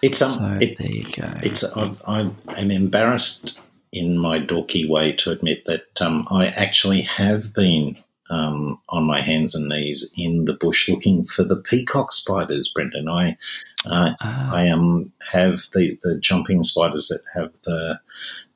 It's 0.00 0.22
um, 0.22 0.32
so 0.32 0.58
it, 0.60 0.78
there 0.78 0.90
you 0.90 1.04
go. 1.04 1.30
It's 1.42 1.76
I, 1.76 2.30
I'm 2.48 2.70
embarrassed 2.70 3.60
in 3.92 4.18
my 4.18 4.38
dorky 4.38 4.88
way 4.88 5.12
to 5.12 5.30
admit 5.30 5.64
that 5.66 6.00
um, 6.00 6.26
I 6.30 6.46
actually 6.46 7.02
have 7.02 7.52
been 7.52 7.96
um, 8.30 8.80
on 8.88 9.04
my 9.04 9.20
hands 9.20 9.54
and 9.54 9.68
knees 9.68 10.12
in 10.16 10.46
the 10.46 10.54
bush 10.54 10.88
looking 10.88 11.26
for 11.26 11.44
the 11.44 11.56
peacock 11.56 12.12
spiders, 12.12 12.68
Brendan. 12.68 13.08
I 13.08 13.36
uh, 13.84 14.14
ah. 14.20 14.54
I 14.54 14.68
um, 14.70 15.12
have 15.30 15.66
the, 15.74 15.98
the 16.02 16.18
jumping 16.18 16.62
spiders 16.62 17.08
that 17.08 17.22
have 17.38 17.52
the 17.64 18.00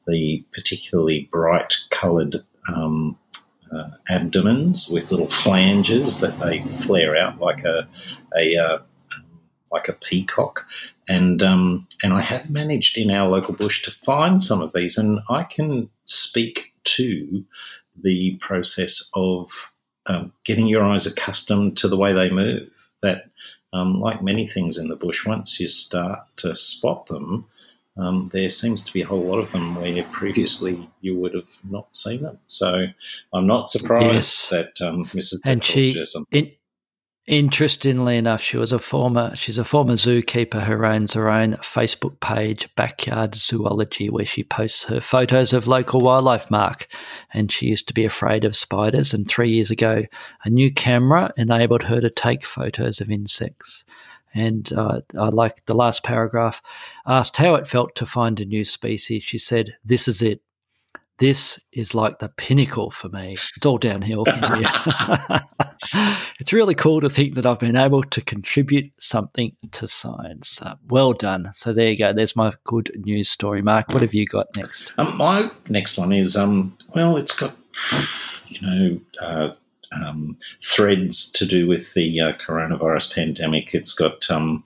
the 0.07 0.45
particularly 0.53 1.29
bright 1.31 1.77
coloured 1.91 2.37
um, 2.75 3.19
uh, 3.73 3.91
abdomens 4.09 4.89
with 4.89 5.11
little 5.11 5.29
flanges 5.29 6.21
that 6.21 6.39
they 6.39 6.63
flare 6.85 7.17
out 7.17 7.41
like 7.41 7.65
a, 7.65 7.89
a 8.37 8.57
uh, 8.57 8.79
like 9.73 9.89
a 9.89 9.95
peacock. 9.95 10.67
And 11.09 11.43
um, 11.43 11.87
and 12.03 12.13
I 12.13 12.21
have 12.21 12.51
managed 12.51 12.99
in 12.99 13.11
our 13.11 13.29
local 13.29 13.55
bush 13.55 13.83
to 13.83 13.91
find 13.91 14.43
some 14.43 14.61
of 14.61 14.73
these, 14.73 14.99
and 14.99 15.21
I 15.29 15.45
can 15.45 15.91
speak 16.07 16.73
to 16.85 17.45
the 18.03 18.37
process 18.37 19.11
of 19.15 19.73
um, 20.07 20.33
getting 20.45 20.67
your 20.67 20.85
eyes 20.85 21.07
accustomed 21.07 21.77
to 21.79 21.89
the 21.89 21.97
way 21.97 22.13
they 22.13 22.31
move. 22.31 22.91
That, 23.03 23.31
um, 23.73 24.01
like 24.01 24.23
many 24.23 24.47
things 24.47 24.79
in 24.79 24.89
the 24.89 24.97
bush, 24.97 25.27
once 25.27 25.61
you 25.61 25.69
start 25.69 26.21
to 26.37 26.55
spot 26.55 27.07
them, 27.07 27.47
um, 27.97 28.27
there 28.33 28.49
seems 28.49 28.83
to 28.83 28.93
be 28.93 29.03
a 29.03 29.07
whole 29.07 29.25
lot 29.25 29.39
of 29.39 29.51
them 29.53 29.75
where 29.75 30.03
previously 30.05 30.89
you 31.01 31.19
would 31.19 31.35
have 31.35 31.49
not 31.69 31.95
seen 31.97 32.23
them. 32.23 32.39
So 32.47 32.87
I'm 33.33 33.47
not 33.47 33.69
surprised 33.69 34.13
yes. 34.13 34.49
that 34.51 34.87
um, 34.87 35.07
Mrs. 35.07 35.41
And 35.47 35.65
she, 35.65 36.05
in, 36.31 36.53
interestingly 37.27 38.19
enough, 38.19 38.43
she 38.43 38.59
was 38.59 38.71
a 38.71 38.79
former 38.79 39.35
she's 39.35 39.57
a 39.57 39.65
former 39.65 39.95
zookeeper 39.95 40.63
who 40.63 40.85
owns 40.85 41.15
her 41.15 41.31
own 41.31 41.55
Facebook 41.55 42.21
page, 42.21 42.69
Backyard 42.77 43.35
Zoology, 43.35 44.11
where 44.11 44.27
she 44.27 44.45
posts 44.45 44.85
her 44.85 45.01
photos 45.01 45.55
of 45.55 45.67
local 45.67 46.03
wildlife. 46.03 46.51
Mark, 46.51 46.89
and 47.33 47.51
she 47.51 47.67
used 47.67 47.89
to 47.89 47.95
be 47.95 48.05
afraid 48.05 48.45
of 48.45 48.55
spiders. 48.55 49.15
And 49.15 49.27
three 49.27 49.51
years 49.51 49.71
ago, 49.71 50.05
a 50.45 50.51
new 50.51 50.71
camera 50.71 51.33
enabled 51.39 51.85
her 51.85 52.03
to 52.03 52.11
take 52.11 52.45
photos 52.45 53.01
of 53.01 53.11
insects. 53.11 53.87
And 54.37 54.71
uh, 54.73 55.01
I 55.19 55.29
like 55.29 55.65
the 55.65 55.75
last 55.75 56.05
paragraph 56.05 56.61
asked 57.07 57.39
how 57.39 57.55
it 57.55 57.67
felt 57.67 57.95
to 57.97 58.07
find 58.07 58.39
a 58.39 58.45
new 58.45 58.65
species. 58.65 59.23
She 59.23 59.39
said, 59.39 59.77
This 59.85 60.09
is 60.09 60.21
it. 60.21 60.43
This 61.19 61.59
is 61.73 61.95
like 61.95 62.19
the 62.19 62.29
pinnacle 62.29 62.91
for 62.91 63.09
me. 63.09 63.39
It's 63.57 63.65
all 63.65 63.79
downhill 63.79 64.27
from 64.27 64.59
here. 64.59 64.69
it's 66.39 66.53
really 66.53 66.75
cool 66.75 67.01
to 67.01 67.09
think 67.09 67.35
that 67.35 67.47
I've 67.47 67.59
been 67.59 67.77
able 67.77 68.03
to 68.03 68.21
contribute 68.21 68.93
something 68.99 69.57
to 69.73 69.89
science. 69.89 70.61
Uh, 70.61 70.75
well 70.89 71.15
done. 71.15 71.51
So 71.55 71.73
there 71.73 71.91
you 71.91 71.99
go. 71.99 72.13
There's 72.13 72.37
my 72.37 72.53
good 72.65 72.91
news 73.05 73.31
story. 73.31 73.63
Mark, 73.63 73.89
what 73.89 74.03
have 74.03 74.13
you 74.13 74.27
got 74.27 74.49
next? 74.57 74.93
Um, 74.99 75.17
my 75.17 75.51
next 75.71 75.97
one 75.97 76.13
is 76.13 76.37
um, 76.37 76.77
well, 76.95 77.17
it's 77.17 77.35
got 77.39 77.57
you 78.49 78.61
know 78.61 79.01
uh, 79.21 79.55
um, 79.93 80.37
threads 80.63 81.31
to 81.33 81.47
do 81.47 81.67
with 81.67 81.95
the 81.95 82.21
uh, 82.21 82.33
coronavirus 82.35 83.15
pandemic. 83.15 83.75
It's 83.75 83.95
got 83.95 84.31
um, 84.31 84.63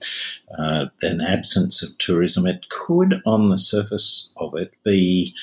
uh, 0.57 0.85
an 1.01 1.21
absence 1.21 1.83
of 1.83 1.97
tourism. 1.97 2.47
It 2.47 2.69
could, 2.69 3.21
on 3.25 3.49
the 3.49 3.57
surface 3.57 4.33
of 4.37 4.55
it, 4.55 4.73
be 4.83 5.35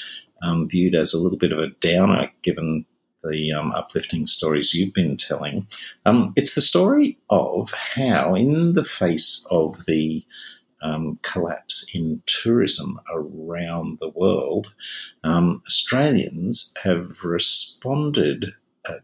um, 0.43 0.69
viewed 0.69 0.95
as 0.95 1.13
a 1.13 1.19
little 1.19 1.39
bit 1.39 1.53
of 1.53 1.59
a 1.59 1.71
downer 1.81 2.31
given 2.43 2.85
the 3.25 3.53
um, 3.53 3.73
uplifting 3.73 4.27
stories 4.27 4.75
you've 4.75 4.95
been 4.95 5.17
telling. 5.17 5.67
Um, 6.07 6.33
it's 6.37 6.55
the 6.55 6.61
story 6.61 7.19
of 7.31 7.73
how, 7.73 8.35
in 8.35 8.75
the 8.75 8.85
face 8.85 9.47
of 9.51 9.85
the 9.87 10.25
um, 10.81 11.17
collapse 11.23 11.91
in 11.95 12.23
tourism 12.27 13.01
around 13.13 13.99
the 14.01 14.11
world, 14.11 14.75
um, 15.25 15.63
Australians 15.67 16.73
have 16.83 17.25
responded 17.25 18.55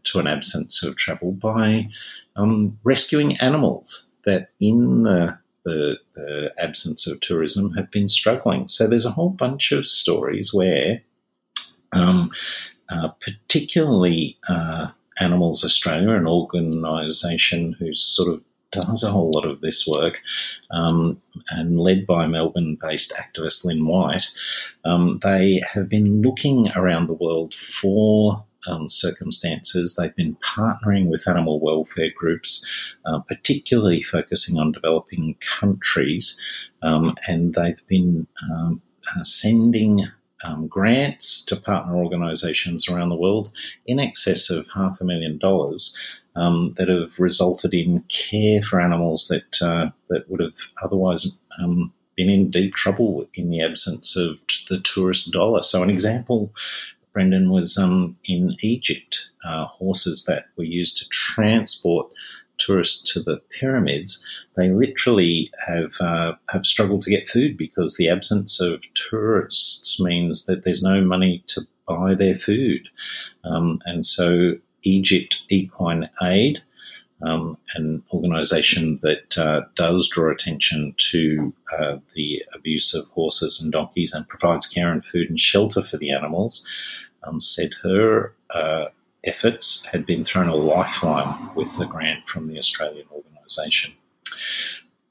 to 0.03 0.19
an 0.19 0.27
absence 0.27 0.83
of 0.83 0.95
travel 0.95 1.31
by 1.31 1.89
um, 2.35 2.77
rescuing 2.83 3.37
animals 3.37 4.11
that, 4.25 4.49
in 4.59 5.03
the, 5.03 5.37
the, 5.63 5.97
the, 6.15 6.53
absence 6.57 7.07
of 7.07 7.19
tourism, 7.21 7.73
have 7.73 7.91
been 7.91 8.09
struggling. 8.09 8.67
So 8.67 8.87
there's 8.87 9.05
a 9.05 9.11
whole 9.11 9.29
bunch 9.29 9.71
of 9.71 9.87
stories 9.87 10.53
where, 10.53 11.01
um, 11.93 12.31
uh, 12.89 13.09
particularly 13.19 14.37
uh, 14.47 14.87
Animals 15.19 15.63
Australia, 15.63 16.11
an 16.11 16.27
organisation 16.27 17.73
who's 17.79 18.01
sort 18.01 18.33
of 18.33 18.43
does 18.71 19.03
a 19.03 19.11
whole 19.11 19.31
lot 19.33 19.45
of 19.45 19.61
this 19.61 19.87
work, 19.87 20.21
um, 20.71 21.17
and 21.49 21.77
led 21.77 22.05
by 22.05 22.27
Melbourne 22.27 22.77
based 22.81 23.13
activist 23.15 23.65
Lyn 23.65 23.85
White, 23.85 24.29
um, 24.83 25.19
they 25.23 25.61
have 25.73 25.87
been 25.89 26.21
looking 26.21 26.69
around 26.75 27.07
the 27.07 27.13
world 27.13 27.53
for 27.53 28.43
um, 28.67 28.89
circumstances. 28.89 29.95
They've 29.95 30.15
been 30.15 30.37
partnering 30.37 31.07
with 31.07 31.27
animal 31.27 31.59
welfare 31.59 32.11
groups, 32.15 32.67
uh, 33.05 33.19
particularly 33.19 34.01
focusing 34.01 34.59
on 34.59 34.71
developing 34.71 35.35
countries, 35.39 36.39
um, 36.81 37.15
and 37.27 37.53
they've 37.53 37.85
been 37.87 38.27
um, 38.51 38.81
uh, 39.15 39.23
sending 39.23 40.07
um, 40.43 40.67
grants 40.67 41.43
to 41.45 41.55
partner 41.55 41.95
organisations 41.95 42.87
around 42.87 43.09
the 43.09 43.15
world 43.15 43.51
in 43.85 43.99
excess 43.99 44.49
of 44.49 44.67
half 44.73 45.01
a 45.01 45.05
million 45.05 45.37
dollars 45.37 45.97
um, 46.35 46.67
that 46.77 46.89
have 46.89 47.17
resulted 47.19 47.73
in 47.73 48.01
care 48.09 48.61
for 48.61 48.79
animals 48.81 49.27
that 49.29 49.61
uh, 49.61 49.89
that 50.09 50.29
would 50.29 50.41
have 50.41 50.55
otherwise 50.83 51.39
um, 51.59 51.91
been 52.15 52.29
in 52.29 52.49
deep 52.49 52.73
trouble 52.73 53.27
in 53.33 53.49
the 53.49 53.61
absence 53.61 54.15
of 54.15 54.39
the 54.69 54.79
tourist 54.79 55.31
dollar. 55.31 55.61
So, 55.61 55.83
an 55.83 55.89
example, 55.89 56.53
Brendan, 57.15 57.49
was 57.49 57.77
um, 57.77 58.17
in 58.25 58.57
Egypt, 58.61 59.29
uh, 59.45 59.65
horses 59.65 60.25
that 60.25 60.47
were 60.57 60.65
used 60.65 60.97
to 60.97 61.07
transport 61.09 62.13
tourists 62.57 63.13
to 63.13 63.23
the 63.23 63.37
pyramids. 63.49 64.25
They 64.57 64.69
literally 64.69 65.49
have 65.65 65.93
uh, 66.01 66.33
have 66.49 66.65
struggled 66.65 67.03
to 67.03 67.09
get 67.09 67.29
food 67.29 67.57
because 67.57 67.95
the 67.95 68.09
absence 68.09 68.59
of 68.59 68.83
tourists 68.95 70.01
means 70.01 70.45
that 70.45 70.63
there's 70.63 70.83
no 70.83 71.01
money 71.01 71.41
to 71.47 71.61
buy 71.87 72.15
their 72.15 72.35
food, 72.35 72.89
um, 73.45 73.81
and 73.85 74.05
so 74.05 74.57
Egypt 74.83 75.43
Equine 75.49 76.09
Aid, 76.21 76.61
um, 77.21 77.57
an 77.75 78.03
organisation 78.13 78.99
that 79.01 79.37
uh, 79.37 79.61
does 79.75 80.09
draw 80.09 80.31
attention 80.31 80.93
to 80.97 81.53
uh, 81.77 81.97
the 82.13 82.43
abuse 82.53 82.93
of 82.93 83.05
horses 83.07 83.61
and 83.61 83.71
donkeys 83.71 84.13
and 84.13 84.27
provides 84.27 84.67
care 84.67 84.91
and 84.91 85.05
food 85.05 85.29
and 85.29 85.39
shelter 85.39 85.81
for 85.81 85.97
the 85.97 86.11
animals, 86.11 86.67
um, 87.25 87.41
said 87.41 87.71
her 87.83 88.33
uh, 88.51 88.85
efforts 89.23 89.85
had 89.85 90.05
been 90.05 90.23
thrown 90.23 90.47
a 90.47 90.55
lifeline 90.55 91.49
with 91.55 91.77
the 91.77 91.85
grant 91.85 92.27
from 92.27 92.45
the 92.45 92.57
Australian 92.57 93.07
organisation. 93.11 93.93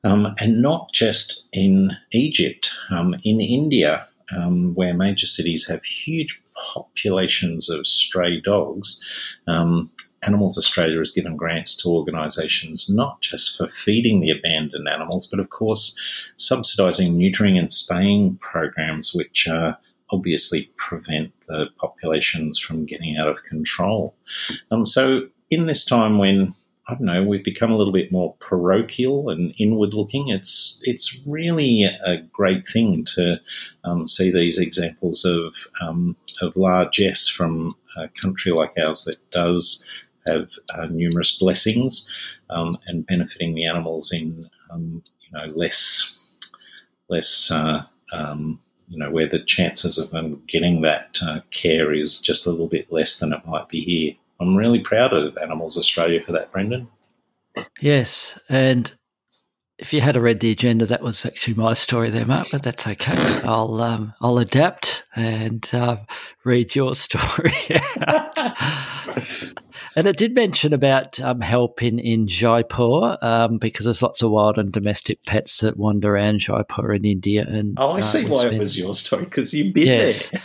Um, 0.05 0.35
and 0.39 0.61
not 0.61 0.93
just 0.93 1.47
in 1.53 1.93
Egypt, 2.13 2.71
um, 2.91 3.15
in 3.25 3.41
India, 3.41 4.07
um, 4.37 4.75
where 4.75 4.95
major 4.95 5.27
cities 5.27 5.67
have 5.69 5.83
huge 5.83 6.41
populations 6.73 7.71
of 7.71 7.87
stray 7.87 8.41
dogs, 8.41 9.03
um, 9.47 9.91
Animals 10.27 10.57
Australia 10.57 10.99
has 10.99 11.13
given 11.13 11.37
grants 11.37 11.77
to 11.77 11.89
organisations 11.91 12.89
not 12.89 13.21
just 13.21 13.59
for 13.59 13.69
feeding 13.69 14.21
the 14.21 14.31
abandoned 14.31 14.89
animals, 14.89 15.27
but 15.27 15.39
of 15.39 15.51
course 15.51 15.99
subsidising 16.39 17.17
neutering 17.17 17.59
and 17.59 17.71
spaying 17.71 18.39
programs, 18.41 19.15
which 19.15 19.47
uh, 19.47 19.75
obviously 20.11 20.71
prevent 20.77 21.34
the 21.49 21.67
populations 21.79 22.59
from 22.59 22.87
getting 22.87 23.17
out 23.17 23.29
of 23.29 23.45
control. 23.45 24.15
Um, 24.71 24.87
so, 24.87 25.29
in 25.51 25.67
this 25.67 25.85
time 25.85 26.19
when 26.19 26.55
I 26.87 26.95
don't 26.95 27.07
know, 27.07 27.23
we've 27.23 27.45
become 27.45 27.71
a 27.71 27.77
little 27.77 27.93
bit 27.93 28.13
more 28.13 28.35
parochial 28.41 29.31
and 29.31 29.55
inward 29.59 29.95
looking. 29.95 30.29
It's 30.29 30.83
it's 30.85 31.23
really 31.27 31.85
a 31.85 32.19
great 32.33 32.69
thing 32.69 33.05
to 33.15 33.41
um, 33.85 34.07
see 34.07 34.31
these 34.31 34.59
examples 34.59 35.25
of 35.25 35.67
um, 35.81 36.17
of 36.43 36.57
largesse 36.57 37.27
from 37.29 37.75
a 37.97 38.09
country 38.09 38.53
like 38.53 38.73
ours 38.77 39.05
that 39.05 39.17
does 39.31 39.87
have 40.27 40.51
uh, 40.75 40.87
numerous 40.87 41.39
blessings 41.39 42.13
um, 42.51 42.77
and 42.87 43.07
benefiting 43.07 43.55
the 43.55 43.67
animals 43.67 44.13
in 44.13 44.45
um, 44.71 45.03
you 45.21 45.39
know 45.39 45.47
less 45.55 46.21
less 47.09 47.51
uh, 47.51 47.83
um, 48.13 48.61
you 48.89 48.99
know 48.99 49.11
where 49.11 49.29
the 49.29 49.43
chances 49.45 49.99
of 49.99 50.11
them 50.11 50.43
getting 50.47 50.83
that 50.83 51.19
uh, 51.23 51.41
care 51.51 51.93
is 51.93 52.21
just 52.21 52.47
a 52.47 52.51
little 52.51 52.69
bit 52.69 52.93
less 52.93 53.19
than 53.19 53.33
it 53.33 53.47
might 53.47 53.69
be 53.69 53.83
here. 53.83 54.15
I'm 54.41 54.57
really 54.57 54.81
proud 54.81 55.13
of 55.13 55.37
Animals 55.39 55.79
Australia 55.79 56.21
for 56.21 56.33
that, 56.33 56.53
Brendan. 56.53 56.89
Yes, 57.81 58.39
and 58.49 58.95
if 59.79 59.93
you 59.93 60.01
had 60.01 60.17
a 60.17 60.21
read 60.21 60.41
the 60.41 60.51
agenda, 60.51 60.87
that 60.87 61.03
was 61.03 61.27
actually 61.27 61.55
my 61.55 61.73
story 61.73 62.11
there, 62.11 62.27
Mark. 62.27 62.49
But 62.53 62.63
that's 62.63 62.87
okay. 62.87 63.17
I'll 63.45 63.83
um, 63.83 64.15
I'll 64.21 64.39
adapt 64.39 65.05
and 65.17 65.69
uh, 65.73 65.97
read 66.45 66.75
your 66.75 66.95
story. 66.95 67.53
and 69.97 70.07
it 70.07 70.17
did 70.17 70.35
mention 70.35 70.73
about 70.73 71.21
um, 71.21 71.41
help 71.41 71.83
in 71.83 71.99
in 71.99 72.29
Jaipur 72.29 73.19
um, 73.21 73.59
because 73.59 73.85
there's 73.85 74.03
lots 74.03 74.23
of 74.23 74.31
wild 74.31 74.59
and 74.59 74.73
domestic 74.73 75.25
pets 75.25 75.61
that 75.61 75.77
wander 75.77 76.15
around 76.15 76.39
Jaipur 76.39 76.93
in 76.93 77.05
India. 77.05 77.45
And 77.47 77.77
oh, 77.79 77.91
I 77.91 78.01
see 78.01 78.27
uh, 78.27 78.29
why 78.29 78.39
spent, 78.41 78.55
it 78.55 78.61
was 78.61 78.79
your 78.79 78.95
story 78.95 79.25
because 79.25 79.53
you've 79.53 79.75
been 79.75 79.87
yes. 79.87 80.31
there. 80.31 80.41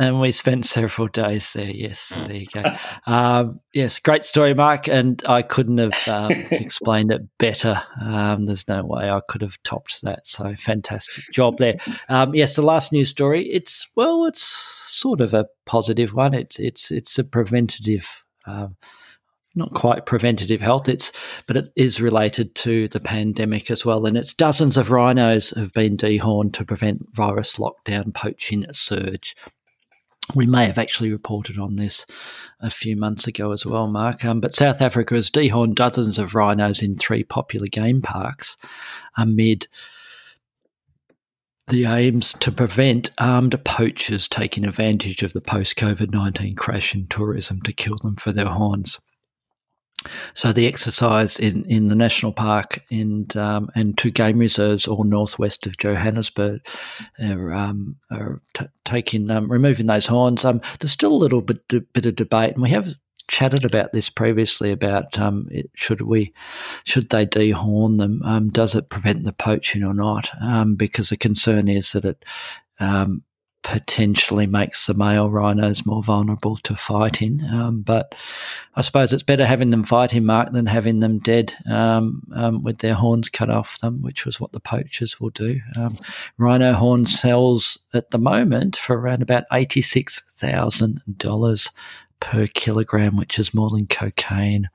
And 0.00 0.18
we 0.18 0.32
spent 0.32 0.64
several 0.66 1.08
days 1.08 1.52
there. 1.52 1.70
Yes, 1.70 2.08
there 2.16 2.32
you 2.32 2.46
go. 2.46 2.64
Um, 3.06 3.60
yes, 3.74 3.98
great 3.98 4.24
story, 4.24 4.54
Mark. 4.54 4.88
And 4.88 5.22
I 5.28 5.42
couldn't 5.42 5.78
have 5.78 6.08
um, 6.08 6.32
explained 6.50 7.12
it 7.12 7.22
better. 7.38 7.82
Um, 8.00 8.46
there's 8.46 8.66
no 8.66 8.82
way 8.84 9.10
I 9.10 9.20
could 9.28 9.42
have 9.42 9.62
topped 9.62 10.00
that. 10.02 10.26
So 10.26 10.54
fantastic 10.54 11.24
job 11.32 11.58
there. 11.58 11.76
Um, 12.08 12.34
yes, 12.34 12.56
the 12.56 12.62
last 12.62 12.92
news 12.92 13.10
story. 13.10 13.46
It's 13.50 13.90
well, 13.94 14.24
it's 14.24 14.42
sort 14.42 15.20
of 15.20 15.34
a 15.34 15.46
positive 15.66 16.14
one. 16.14 16.32
It's 16.32 16.58
it's 16.58 16.90
it's 16.90 17.18
a 17.18 17.24
preventative. 17.24 18.24
Um, 18.46 18.76
not 19.56 19.74
quite 19.74 20.06
preventative 20.06 20.60
health 20.60 20.88
it's 20.88 21.12
but 21.48 21.56
it 21.56 21.68
is 21.74 22.00
related 22.00 22.54
to 22.54 22.86
the 22.88 23.00
pandemic 23.00 23.68
as 23.68 23.84
well 23.84 24.06
and 24.06 24.16
it's 24.16 24.32
dozens 24.32 24.76
of 24.76 24.92
rhinos 24.92 25.50
have 25.50 25.72
been 25.72 25.96
dehorned 25.96 26.52
to 26.52 26.64
prevent 26.64 27.04
virus 27.14 27.56
lockdown 27.56 28.14
poaching 28.14 28.64
surge 28.70 29.34
we 30.34 30.46
may 30.46 30.66
have 30.66 30.78
actually 30.78 31.10
reported 31.10 31.58
on 31.58 31.76
this 31.76 32.06
a 32.60 32.70
few 32.70 32.96
months 32.96 33.26
ago 33.26 33.52
as 33.52 33.64
well, 33.64 33.86
Mark. 33.86 34.24
Um, 34.24 34.40
but 34.40 34.54
South 34.54 34.80
Africa 34.82 35.14
has 35.14 35.30
dehorned 35.30 35.74
dozens 35.74 36.18
of 36.18 36.34
rhinos 36.34 36.82
in 36.82 36.96
three 36.96 37.24
popular 37.24 37.66
game 37.66 38.02
parks 38.02 38.56
amid 39.16 39.66
the 41.68 41.84
aims 41.84 42.32
to 42.34 42.50
prevent 42.50 43.10
armed 43.18 43.64
poachers 43.64 44.26
taking 44.26 44.64
advantage 44.64 45.22
of 45.22 45.32
the 45.32 45.40
post 45.40 45.76
COVID 45.76 46.12
19 46.12 46.56
crash 46.56 46.94
in 46.94 47.06
tourism 47.06 47.62
to 47.62 47.72
kill 47.72 47.96
them 48.02 48.16
for 48.16 48.32
their 48.32 48.46
horns. 48.46 49.00
So 50.34 50.52
the 50.52 50.66
exercise 50.66 51.38
in, 51.38 51.64
in 51.66 51.88
the 51.88 51.94
national 51.94 52.32
park 52.32 52.82
and 52.90 53.34
um, 53.36 53.70
and 53.74 53.96
two 53.98 54.10
game 54.10 54.38
reserves, 54.38 54.88
all 54.88 55.04
northwest 55.04 55.66
of 55.66 55.76
Johannesburg, 55.76 56.66
are, 57.22 57.52
um, 57.52 57.96
are 58.10 58.40
t- 58.54 58.66
taking 58.84 59.30
um, 59.30 59.50
removing 59.50 59.86
those 59.86 60.06
horns. 60.06 60.44
Um, 60.44 60.60
there's 60.78 60.92
still 60.92 61.12
a 61.12 61.16
little 61.16 61.42
bit 61.42 61.68
bit 61.92 62.06
of 62.06 62.16
debate, 62.16 62.54
and 62.54 62.62
we 62.62 62.70
have 62.70 62.94
chatted 63.28 63.64
about 63.64 63.92
this 63.92 64.10
previously 64.10 64.72
about 64.72 65.18
um, 65.18 65.46
it, 65.50 65.70
should 65.74 66.00
we 66.00 66.32
should 66.84 67.10
they 67.10 67.26
dehorn 67.26 67.98
them? 67.98 68.22
Um, 68.24 68.48
does 68.48 68.74
it 68.74 68.88
prevent 68.88 69.24
the 69.24 69.32
poaching 69.32 69.84
or 69.84 69.94
not? 69.94 70.30
because 70.76 71.10
the 71.10 71.16
concern 71.16 71.68
is 71.68 71.92
that 71.92 72.04
it 72.04 72.24
potentially 73.62 74.46
makes 74.46 74.86
the 74.86 74.94
male 74.94 75.30
rhinos 75.30 75.84
more 75.84 76.02
vulnerable 76.02 76.56
to 76.56 76.74
fighting. 76.74 77.40
Um, 77.52 77.82
but 77.82 78.14
I 78.74 78.80
suppose 78.80 79.12
it's 79.12 79.22
better 79.22 79.44
having 79.44 79.70
them 79.70 79.84
fighting, 79.84 80.24
Mark, 80.24 80.52
than 80.52 80.66
having 80.66 81.00
them 81.00 81.18
dead 81.18 81.54
um, 81.70 82.22
um, 82.34 82.62
with 82.62 82.78
their 82.78 82.94
horns 82.94 83.28
cut 83.28 83.50
off 83.50 83.78
them, 83.80 84.02
which 84.02 84.24
was 84.24 84.40
what 84.40 84.52
the 84.52 84.60
poachers 84.60 85.20
will 85.20 85.30
do. 85.30 85.60
Um, 85.76 85.98
rhino 86.38 86.72
horn 86.72 87.06
sells 87.06 87.78
at 87.92 88.10
the 88.10 88.18
moment 88.18 88.76
for 88.76 88.98
around 88.98 89.22
about 89.22 89.44
$86,000 89.52 91.70
per 92.20 92.46
kilogram, 92.46 93.16
which 93.16 93.38
is 93.38 93.54
more 93.54 93.70
than 93.70 93.86
cocaine 93.86 94.68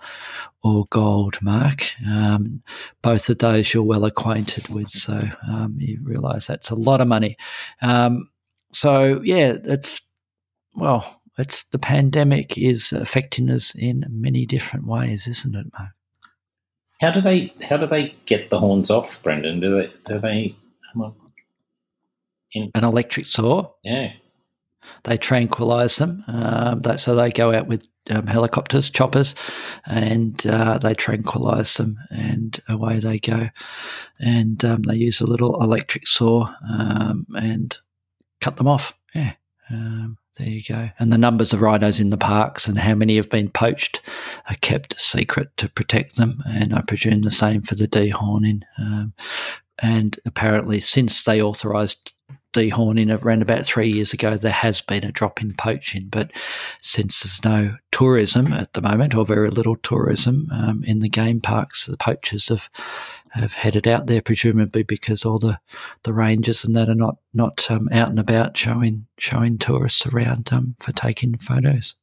or 0.63 0.85
gold, 0.89 1.37
Mark. 1.41 1.91
Um, 2.07 2.63
both 3.01 3.29
of 3.29 3.37
those 3.37 3.73
you're 3.73 3.83
well 3.83 4.05
acquainted 4.05 4.67
with, 4.69 4.89
so 4.89 5.21
um, 5.47 5.75
you 5.77 5.99
realise 6.01 6.47
that's 6.47 6.71
a 6.71 6.75
lot 6.75 7.01
of 7.01 7.07
money. 7.07 7.37
Um, 7.81 8.29
so 8.75 9.21
yeah, 9.23 9.55
it's 9.63 10.01
well, 10.75 11.21
it's 11.37 11.63
the 11.65 11.79
pandemic 11.79 12.57
is 12.57 12.91
affecting 12.91 13.49
us 13.49 13.73
in 13.75 14.05
many 14.09 14.45
different 14.45 14.85
ways, 14.85 15.27
isn't 15.27 15.55
it, 15.55 15.67
Mark? 15.77 15.91
How 17.01 17.11
do 17.11 17.21
they 17.21 17.53
how 17.67 17.77
do 17.77 17.87
they 17.87 18.15
get 18.25 18.49
the 18.49 18.59
horns 18.59 18.89
off, 18.89 19.21
Brendan? 19.23 19.59
Do 19.59 19.75
they 19.75 19.91
do 20.07 20.19
they 20.19 20.55
In- 22.53 22.71
An 22.73 22.83
electric 22.83 23.25
saw. 23.25 23.71
Yeah. 23.83 24.13
They 25.03 25.17
tranquilise 25.17 25.97
them. 25.97 26.23
Um, 26.27 26.81
they, 26.81 26.97
so 26.97 27.15
they 27.15 27.31
go 27.31 27.51
out 27.51 27.67
with 27.67 27.87
um, 28.11 28.27
helicopters, 28.27 28.89
choppers, 28.89 29.33
and 29.85 30.45
uh, 30.45 30.77
they 30.77 30.93
tranquilise 30.93 31.75
them, 31.77 31.97
and 32.11 32.59
away 32.69 32.99
they 32.99 33.19
go. 33.19 33.49
And 34.19 34.63
um, 34.63 34.83
they 34.83 34.95
use 34.95 35.21
a 35.21 35.27
little 35.27 35.61
electric 35.61 36.07
saw 36.07 36.53
um, 36.69 37.25
and 37.35 37.75
cut 38.41 38.57
them 38.57 38.67
off. 38.67 38.97
Yeah. 39.13 39.33
Um, 39.69 40.17
there 40.37 40.47
you 40.47 40.61
go. 40.67 40.89
And 40.99 41.11
the 41.11 41.17
numbers 41.17 41.53
of 41.53 41.61
rhinos 41.61 41.99
in 41.99 42.09
the 42.09 42.17
parks 42.17 42.67
and 42.67 42.77
how 42.77 42.93
many 42.93 43.15
have 43.15 43.29
been 43.29 43.49
poached 43.49 44.01
are 44.49 44.55
kept 44.61 44.99
secret 44.99 45.55
to 45.57 45.69
protect 45.69 46.17
them. 46.17 46.41
And 46.45 46.73
I 46.73 46.81
presume 46.81 47.21
the 47.21 47.31
same 47.31 47.61
for 47.61 47.75
the 47.75 47.87
dehorning. 47.87 48.63
Um, 48.77 49.13
and 49.79 50.19
apparently, 50.25 50.81
since 50.81 51.23
they 51.23 51.41
authorised 51.41 52.13
dehorning 52.53 53.11
around 53.23 53.41
about 53.41 53.65
three 53.65 53.89
years 53.89 54.13
ago, 54.13 54.37
there 54.37 54.51
has 54.51 54.81
been 54.81 55.03
a 55.03 55.11
drop 55.11 55.41
in 55.41 55.53
poaching. 55.53 56.07
But 56.09 56.31
since 56.81 57.21
there's 57.21 57.43
no 57.43 57.75
tourism 57.91 58.53
at 58.53 58.73
the 58.73 58.81
moment, 58.81 59.15
or 59.15 59.25
very 59.25 59.49
little 59.49 59.75
tourism 59.77 60.47
um, 60.51 60.83
in 60.85 60.99
the 60.99 61.09
game 61.09 61.41
parks, 61.41 61.85
the 61.85 61.97
poachers 61.97 62.49
have 62.49 62.69
have 63.35 63.53
headed 63.53 63.87
out 63.87 64.07
there, 64.07 64.21
presumably 64.21 64.83
because 64.83 65.25
all 65.25 65.39
the, 65.39 65.59
the 66.03 66.13
rangers 66.13 66.63
and 66.63 66.75
that 66.75 66.89
are 66.89 66.95
not 66.95 67.17
not 67.33 67.69
um, 67.69 67.89
out 67.91 68.09
and 68.09 68.19
about 68.19 68.57
showing 68.57 69.07
showing 69.17 69.57
tourists 69.57 70.05
around 70.05 70.49
um, 70.51 70.75
for 70.79 70.91
taking 70.91 71.37
photos. 71.37 71.95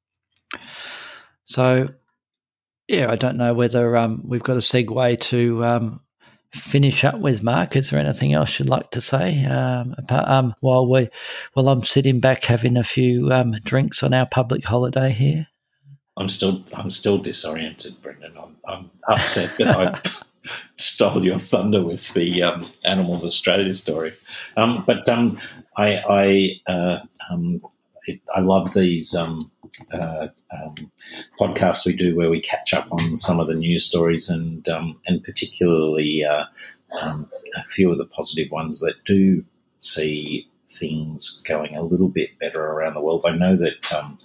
So, 1.45 1.89
yeah, 2.89 3.11
I 3.11 3.17
don't 3.17 3.37
know 3.37 3.55
whether 3.55 3.97
um, 3.97 4.23
we've 4.25 4.43
got 4.43 4.57
a 4.57 4.61
segue 4.61 5.21
to 5.21 5.65
um, 5.65 6.01
finish 6.53 7.05
up 7.05 7.19
with, 7.19 7.43
Mark? 7.43 7.77
Is 7.77 7.91
there 7.91 8.01
anything 8.01 8.33
else 8.33 8.59
you'd 8.59 8.69
like 8.69 8.91
to 8.91 9.01
say? 9.01 9.45
Um, 9.45 9.95
apart, 9.99 10.29
um, 10.29 10.55
while 10.61 10.89
we, 10.89 11.09
while 11.55 11.69
I'm 11.69 11.83
sitting 11.83 12.21
back 12.21 12.45
having 12.45 12.77
a 12.77 12.85
few 12.85 13.33
um, 13.33 13.53
drinks 13.65 14.03
on 14.03 14.15
our 14.15 14.27
public 14.27 14.65
holiday 14.65 15.11
here. 15.11 15.49
I'm 16.17 16.29
still, 16.29 16.63
I'm 16.75 16.91
still 16.91 17.19
disoriented, 17.19 18.01
Brendan. 18.03 18.35
I'm, 18.39 18.57
I'm 18.69 18.91
upset 19.09 19.57
that 19.59 19.77
I 19.77 20.01
stole 20.77 21.25
your 21.25 21.39
thunder 21.39 21.83
with 21.83 22.13
the 22.15 22.43
um, 22.43 22.71
Animals 22.85 23.25
Australia 23.25 23.75
story. 23.75 24.13
Um, 24.57 24.85
but 24.87 25.09
um, 25.09 25.39
I, 25.77 26.61
I, 26.67 26.73
uh, 26.73 26.99
it, 28.07 28.21
I 28.35 28.41
love 28.41 28.75
these 28.75 29.15
uh, 29.15 29.39
um, 29.93 30.91
podcast 31.39 31.87
we 31.87 31.95
do 31.95 32.17
where 32.17 32.31
we 32.31 32.41
catch 32.41 32.75
up 32.75 32.89
on 32.91 33.17
some 33.17 33.41
of 33.41 33.47
the 33.47 33.55
news 33.55 33.85
stories 33.85 34.29
and 34.29 34.69
um, 34.69 35.01
and 35.07 35.23
particularly 35.23 36.25
uh, 36.25 36.45
um, 37.01 37.31
a 37.57 37.65
few 37.65 37.91
of 37.91 37.99
the 37.99 38.07
positive 38.07 38.51
ones 38.51 38.81
that 38.81 39.05
do 39.05 39.45
see 39.79 40.49
things 40.69 41.43
going 41.47 41.77
a 41.77 41.83
little 41.83 42.09
bit 42.09 42.39
better 42.39 42.65
around 42.65 42.95
the 42.95 43.01
world. 43.01 43.25
I 43.27 43.37
know 43.37 43.57
that 43.57 43.93
um, 43.93 44.19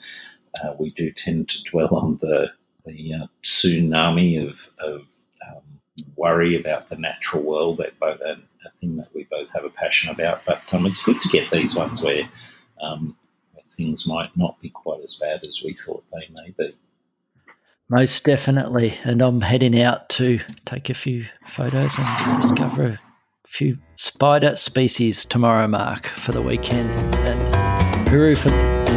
uh, 0.64 0.74
we 0.80 0.90
do 0.90 1.12
tend 1.12 1.50
to 1.50 1.64
dwell 1.64 1.96
on 1.96 2.18
the 2.22 2.48
the 2.86 3.14
uh, 3.14 3.28
tsunami 3.44 4.50
of, 4.50 4.70
of 4.80 5.02
um, 5.02 5.08
worry 6.16 6.60
about 6.60 6.90
the 6.90 6.96
natural 6.96 7.44
world 7.44 7.78
that 7.78 8.00
both 8.00 8.20
a, 8.22 8.34
a, 8.66 8.72
thing 8.80 8.98
that 8.98 9.14
we 9.14 9.28
both 9.30 9.52
have 9.52 9.66
a 9.66 9.70
passion 9.70 10.12
about. 10.12 10.44
But 10.46 10.62
um, 10.72 10.86
it's 10.86 11.04
good 11.04 11.22
to 11.22 11.30
get 11.30 11.52
these 11.52 11.76
ones 11.76 12.02
where 12.02 12.30
um, 12.82 13.16
things 13.76 14.08
might 14.08 14.36
not 14.36 14.60
be 14.60 14.70
quite 14.70 15.02
as 15.04 15.16
bad 15.16 15.46
as 15.48 15.62
we 15.64 15.74
thought 15.74 16.04
they 16.12 16.28
may 16.42 16.54
be. 16.58 16.76
Most 17.90 18.26
definitely. 18.26 18.96
And 19.04 19.22
I'm 19.22 19.42
heading 19.42 19.80
out 19.80 20.10
to 20.10 20.40
take 20.66 20.90
a 20.90 20.94
few 20.94 21.26
photos 21.48 21.96
and 21.98 22.42
discover 22.42 22.86
a 22.86 23.00
few 23.48 23.78
spider 23.96 24.58
species 24.58 25.24
tomorrow, 25.24 25.68
Mark, 25.68 26.08
for 26.08 26.34
the 26.34 26.42
weekend. 26.42 26.92
And 27.28 28.08
Peru 28.08 28.36
for. 28.36 28.97